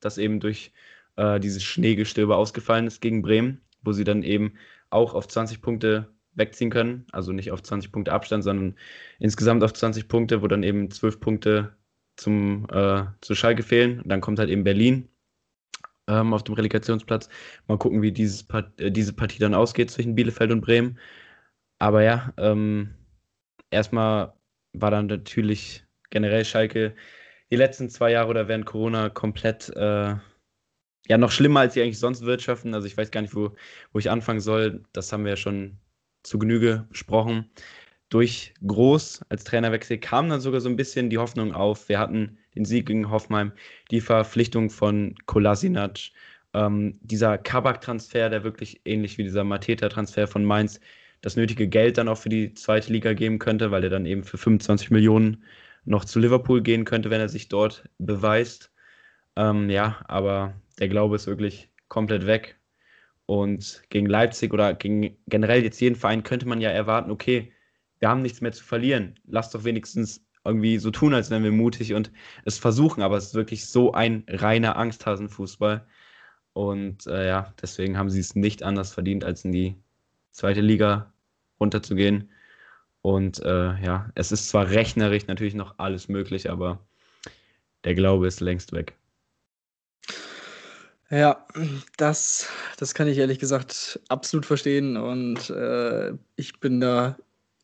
[0.00, 0.72] das eben durch
[1.16, 4.54] äh, dieses Schneegestöber ausgefallen ist gegen Bremen, wo sie dann eben
[4.90, 7.06] auch auf 20 Punkte wegziehen können.
[7.12, 8.76] Also nicht auf 20 Punkte Abstand, sondern
[9.18, 11.76] insgesamt auf 20 Punkte, wo dann eben 12 Punkte
[12.16, 14.00] zum, äh, zu Schalke fehlen.
[14.00, 15.08] Und dann kommt halt eben Berlin
[16.08, 17.28] ähm, auf dem Relegationsplatz.
[17.66, 20.98] Mal gucken, wie dieses Part äh, diese Partie dann ausgeht zwischen Bielefeld und Bremen.
[21.78, 22.94] Aber ja, ähm,
[23.70, 24.34] erstmal
[24.72, 26.94] war dann natürlich generell Schalke
[27.50, 30.16] die letzten zwei Jahre oder während Corona komplett äh,
[31.08, 32.74] ja noch schlimmer, als sie eigentlich sonst wirtschaften.
[32.74, 33.56] Also ich weiß gar nicht, wo,
[33.92, 34.84] wo ich anfangen soll.
[34.92, 35.78] Das haben wir ja schon
[36.22, 37.50] zu Genüge besprochen.
[38.08, 41.88] Durch Groß als Trainerwechsel kam dann sogar so ein bisschen die Hoffnung auf.
[41.88, 43.52] Wir hatten den Sieg gegen Hoffenheim,
[43.90, 45.98] die Verpflichtung von Kolasinac,
[46.54, 50.80] ähm, dieser Kabak-Transfer, der wirklich ähnlich wie dieser Mateta-Transfer von Mainz
[51.20, 54.24] das nötige Geld dann auch für die zweite Liga geben könnte, weil er dann eben
[54.24, 55.44] für 25 Millionen
[55.84, 58.72] noch zu Liverpool gehen könnte, wenn er sich dort beweist.
[59.36, 62.59] Ähm, ja, aber der Glaube ist wirklich komplett weg.
[63.30, 67.52] Und gegen Leipzig oder gegen generell jetzt jeden Verein könnte man ja erwarten, okay,
[68.00, 69.20] wir haben nichts mehr zu verlieren.
[69.24, 72.10] Lass doch wenigstens irgendwie so tun, als wären wir mutig und
[72.44, 75.86] es versuchen, aber es ist wirklich so ein reiner Angsthasenfußball.
[76.54, 79.76] Und äh, ja, deswegen haben sie es nicht anders verdient, als in die
[80.32, 81.12] zweite Liga
[81.60, 82.32] runterzugehen.
[83.00, 86.80] Und äh, ja, es ist zwar rechnerisch natürlich noch alles möglich, aber
[87.84, 88.99] der Glaube ist längst weg.
[91.10, 91.44] Ja,
[91.96, 92.48] das,
[92.78, 97.16] das kann ich ehrlich gesagt absolut verstehen und äh, ich bin da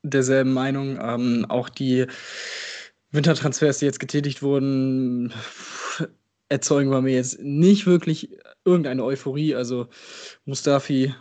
[0.03, 0.99] derselben Meinung.
[1.01, 2.07] Ähm, auch die
[3.12, 5.32] Wintertransfers, die jetzt getätigt wurden,
[6.49, 8.30] erzeugen bei mir jetzt nicht wirklich
[8.64, 9.55] irgendeine Euphorie.
[9.55, 9.88] Also
[10.44, 11.14] Mustafi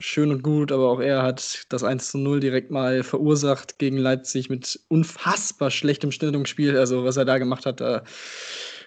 [0.00, 3.98] schön und gut, aber auch er hat das 1 zu 0 direkt mal verursacht gegen
[3.98, 6.78] Leipzig mit unfassbar schlechtem Stellungsspiel.
[6.78, 8.04] Also, was er da gemacht hat, da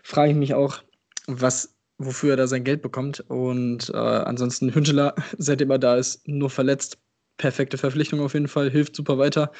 [0.04, 0.82] frage ich mich auch,
[1.28, 1.76] was,
[2.06, 3.22] wofür er da sein Geld bekommt.
[3.28, 6.98] Und äh, ansonsten Hünscheler, seitdem er da ist, nur verletzt.
[7.38, 9.52] Perfekte Verpflichtung auf jeden Fall, hilft super weiter.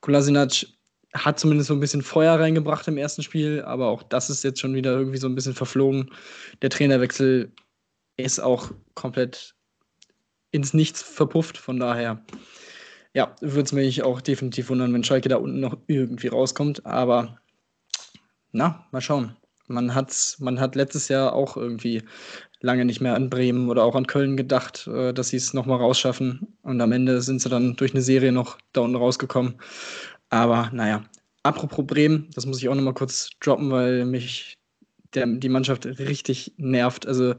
[0.00, 0.66] Kolasinac
[1.14, 4.60] hat zumindest so ein bisschen Feuer reingebracht im ersten Spiel, aber auch das ist jetzt
[4.60, 6.10] schon wieder irgendwie so ein bisschen verflogen.
[6.60, 7.52] Der Trainerwechsel
[8.16, 9.54] ist auch komplett
[10.50, 11.56] ins Nichts verpufft.
[11.56, 12.24] Von daher,
[13.14, 16.84] ja, würde es mich auch definitiv wundern, wenn Schalke da unten noch irgendwie rauskommt.
[16.84, 17.38] Aber
[18.52, 19.36] na, mal schauen.
[19.66, 22.02] Man, hat's, man hat letztes Jahr auch irgendwie
[22.60, 25.78] lange nicht mehr an Bremen oder auch an Köln gedacht, äh, dass sie es nochmal
[25.78, 26.56] rausschaffen.
[26.62, 29.54] Und am Ende sind sie dann durch eine Serie noch da unten rausgekommen.
[30.30, 31.04] Aber naja,
[31.42, 34.58] apropos Bremen, das muss ich auch nochmal kurz droppen, weil mich
[35.14, 37.06] der, die Mannschaft richtig nervt.
[37.06, 37.34] Also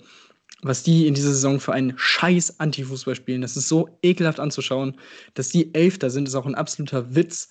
[0.61, 3.41] was die in dieser Saison für einen scheiß Antifußball spielen.
[3.41, 4.95] Das ist so ekelhaft anzuschauen.
[5.33, 7.49] Dass die Elfter sind, ist auch ein absoluter Witz.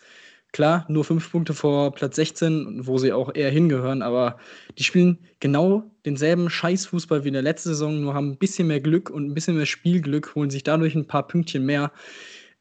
[0.55, 4.39] Klar, nur fünf Punkte vor Platz 16, wo sie auch eher hingehören, aber
[4.79, 8.79] die spielen genau denselben Scheißfußball wie in der letzten Saison, nur haben ein bisschen mehr
[8.79, 11.91] Glück und ein bisschen mehr Spielglück, holen sich dadurch ein paar Pünktchen mehr.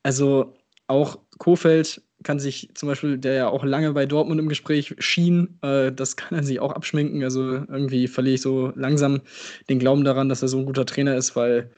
[0.01, 0.55] Also
[0.87, 5.59] auch Kofeld kann sich zum Beispiel, der ja auch lange bei Dortmund im Gespräch schien,
[5.61, 7.23] äh, das kann er sich auch abschminken.
[7.23, 9.21] Also irgendwie verliere ich so langsam
[9.69, 11.69] den Glauben daran, dass er so ein guter Trainer ist, weil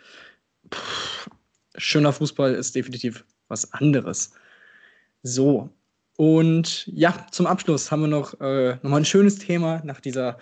[0.74, 1.30] pff,
[1.78, 4.32] schöner Fußball ist definitiv was anderes.
[5.24, 5.75] So.
[6.18, 10.38] Und ja, zum Abschluss haben wir noch, äh, noch mal ein schönes Thema nach dieser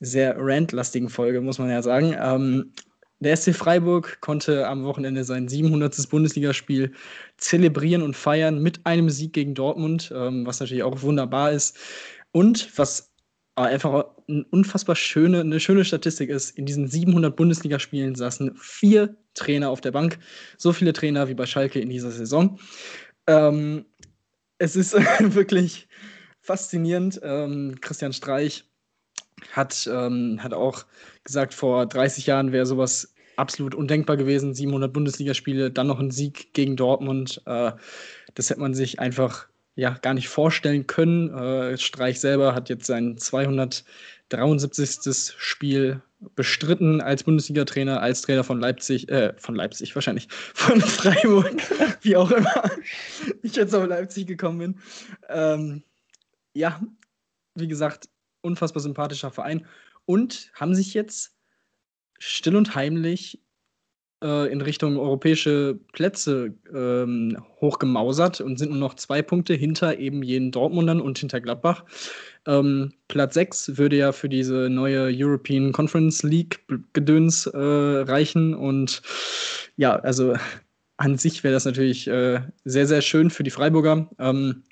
[0.00, 2.14] sehr rantlastigen Folge, muss man ja sagen.
[2.18, 2.72] Ähm,
[3.20, 6.08] der SC Freiburg konnte am Wochenende sein 700.
[6.08, 6.92] Bundesligaspiel
[7.36, 11.76] zelebrieren und feiern mit einem Sieg gegen Dortmund, ähm, was natürlich auch wunderbar ist.
[12.30, 13.12] Und was
[13.56, 19.70] einfach eine unfassbar schöne, eine schöne Statistik ist, in diesen 700 Bundesligaspielen saßen vier Trainer
[19.70, 20.18] auf der Bank.
[20.56, 22.60] So viele Trainer wie bei Schalke in dieser Saison.
[23.26, 23.84] Ähm,
[24.58, 24.92] es ist
[25.34, 25.88] wirklich
[26.40, 27.20] faszinierend.
[27.22, 28.64] Ähm, Christian Streich
[29.52, 30.84] hat, ähm, hat auch
[31.24, 34.54] gesagt, vor 30 Jahren wäre sowas absolut undenkbar gewesen.
[34.54, 37.42] 700 Bundesligaspiele, dann noch ein Sieg gegen Dortmund.
[37.46, 37.72] Äh,
[38.34, 41.32] das hätte man sich einfach ja, gar nicht vorstellen können.
[41.32, 45.34] Äh, Streich selber hat jetzt sein 273.
[45.38, 46.02] Spiel
[46.34, 51.54] bestritten als Bundesliga-Trainer, als Trainer von Leipzig, äh, von Leipzig wahrscheinlich, von Freiburg,
[52.02, 52.70] wie auch immer
[53.42, 54.80] ich jetzt auf Leipzig gekommen bin.
[55.28, 55.82] Ähm,
[56.54, 56.80] ja,
[57.54, 58.08] wie gesagt,
[58.40, 59.66] unfassbar sympathischer Verein
[60.06, 61.36] und haben sich jetzt
[62.18, 63.40] still und heimlich
[64.22, 70.22] äh, in Richtung europäische Plätze ähm, hochgemausert und sind nur noch zwei Punkte hinter eben
[70.22, 71.84] jenen Dortmundern und hinter Gladbach.
[72.48, 78.54] Ähm, Platz 6 würde ja für diese neue European Conference League Gedöns äh, reichen.
[78.54, 79.02] Und
[79.76, 80.34] ja, also
[80.96, 84.08] an sich wäre das natürlich äh, sehr, sehr schön für die Freiburger.
[84.18, 84.64] Ähm,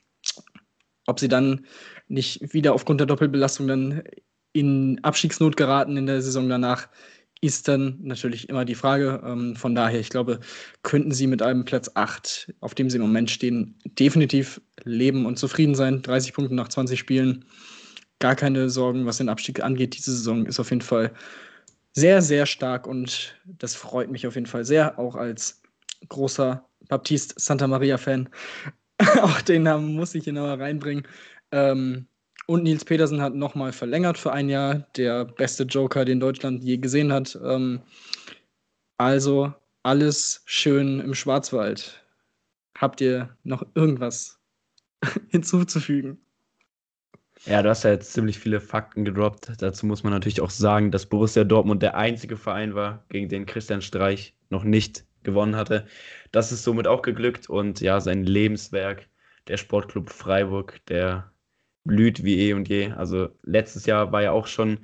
[1.07, 1.67] ob sie dann
[2.09, 4.03] nicht wieder aufgrund der Doppelbelastung dann
[4.53, 6.89] in Abstiegsnot geraten in der Saison danach,
[7.41, 9.23] ist dann natürlich immer die Frage.
[9.25, 10.41] Ähm, von daher, ich glaube,
[10.83, 15.39] könnten sie mit einem Platz 8, auf dem sie im Moment stehen, definitiv leben und
[15.39, 16.03] zufrieden sein.
[16.03, 17.45] 30 Punkte nach 20 Spielen.
[18.19, 19.97] Gar keine Sorgen, was den Abstieg angeht.
[19.97, 21.13] Diese Saison ist auf jeden Fall
[21.93, 25.63] sehr, sehr stark und das freut mich auf jeden Fall sehr, auch als
[26.09, 28.29] großer Baptiste Santa Maria-Fan.
[29.21, 31.07] auch den Namen muss ich genauer reinbringen.
[31.53, 32.07] Ähm,
[32.47, 34.87] und Nils Petersen hat nochmal verlängert für ein Jahr.
[34.97, 37.39] Der beste Joker, den Deutschland je gesehen hat.
[37.43, 37.83] Ähm,
[38.99, 42.05] also alles schön im Schwarzwald.
[42.79, 44.39] Habt ihr noch irgendwas
[45.29, 46.19] hinzuzufügen?
[47.45, 49.53] Ja, du hast ja jetzt ziemlich viele Fakten gedroppt.
[49.59, 53.47] Dazu muss man natürlich auch sagen, dass Borussia Dortmund der einzige Verein war, gegen den
[53.47, 55.87] Christian Streich noch nicht gewonnen hatte.
[56.33, 59.09] Das ist somit auch geglückt und ja, sein Lebenswerk,
[59.49, 61.31] der Sportclub Freiburg, der
[61.87, 62.93] blüht wie eh und je.
[62.93, 64.79] Also letztes Jahr war ja auch schon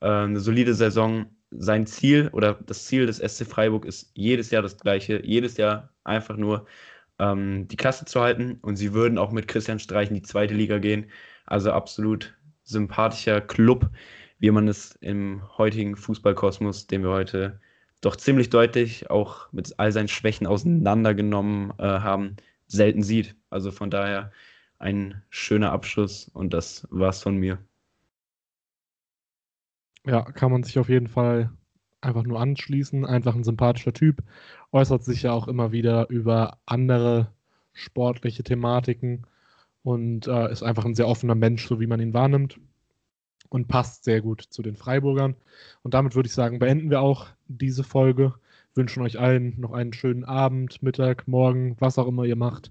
[0.00, 1.26] äh, eine solide Saison.
[1.50, 5.90] Sein Ziel oder das Ziel des SC Freiburg ist jedes Jahr das gleiche, jedes Jahr
[6.04, 6.66] einfach nur
[7.18, 10.54] ähm, die Klasse zu halten und sie würden auch mit Christian Streich in die zweite
[10.54, 11.06] Liga gehen.
[11.46, 12.34] Also absolut
[12.64, 13.90] sympathischer Club,
[14.38, 17.60] wie man es im heutigen Fußballkosmos, den wir heute
[18.00, 22.36] doch ziemlich deutlich auch mit all seinen Schwächen auseinandergenommen äh, haben,
[22.66, 23.34] selten sieht.
[23.50, 24.30] Also von daher
[24.78, 27.58] ein schöner Abschluss und das war's von mir.
[30.06, 31.50] Ja, kann man sich auf jeden Fall
[32.00, 33.04] einfach nur anschließen.
[33.04, 34.22] Einfach ein sympathischer Typ.
[34.72, 37.32] Äußert sich ja auch immer wieder über andere
[37.72, 39.26] sportliche Thematiken
[39.82, 42.58] und äh, ist einfach ein sehr offener Mensch, so wie man ihn wahrnimmt.
[43.50, 45.34] Und passt sehr gut zu den Freiburgern.
[45.82, 48.34] Und damit würde ich sagen, beenden wir auch diese Folge.
[48.74, 52.70] Wünschen euch allen noch einen schönen Abend, Mittag, Morgen, was auch immer ihr macht.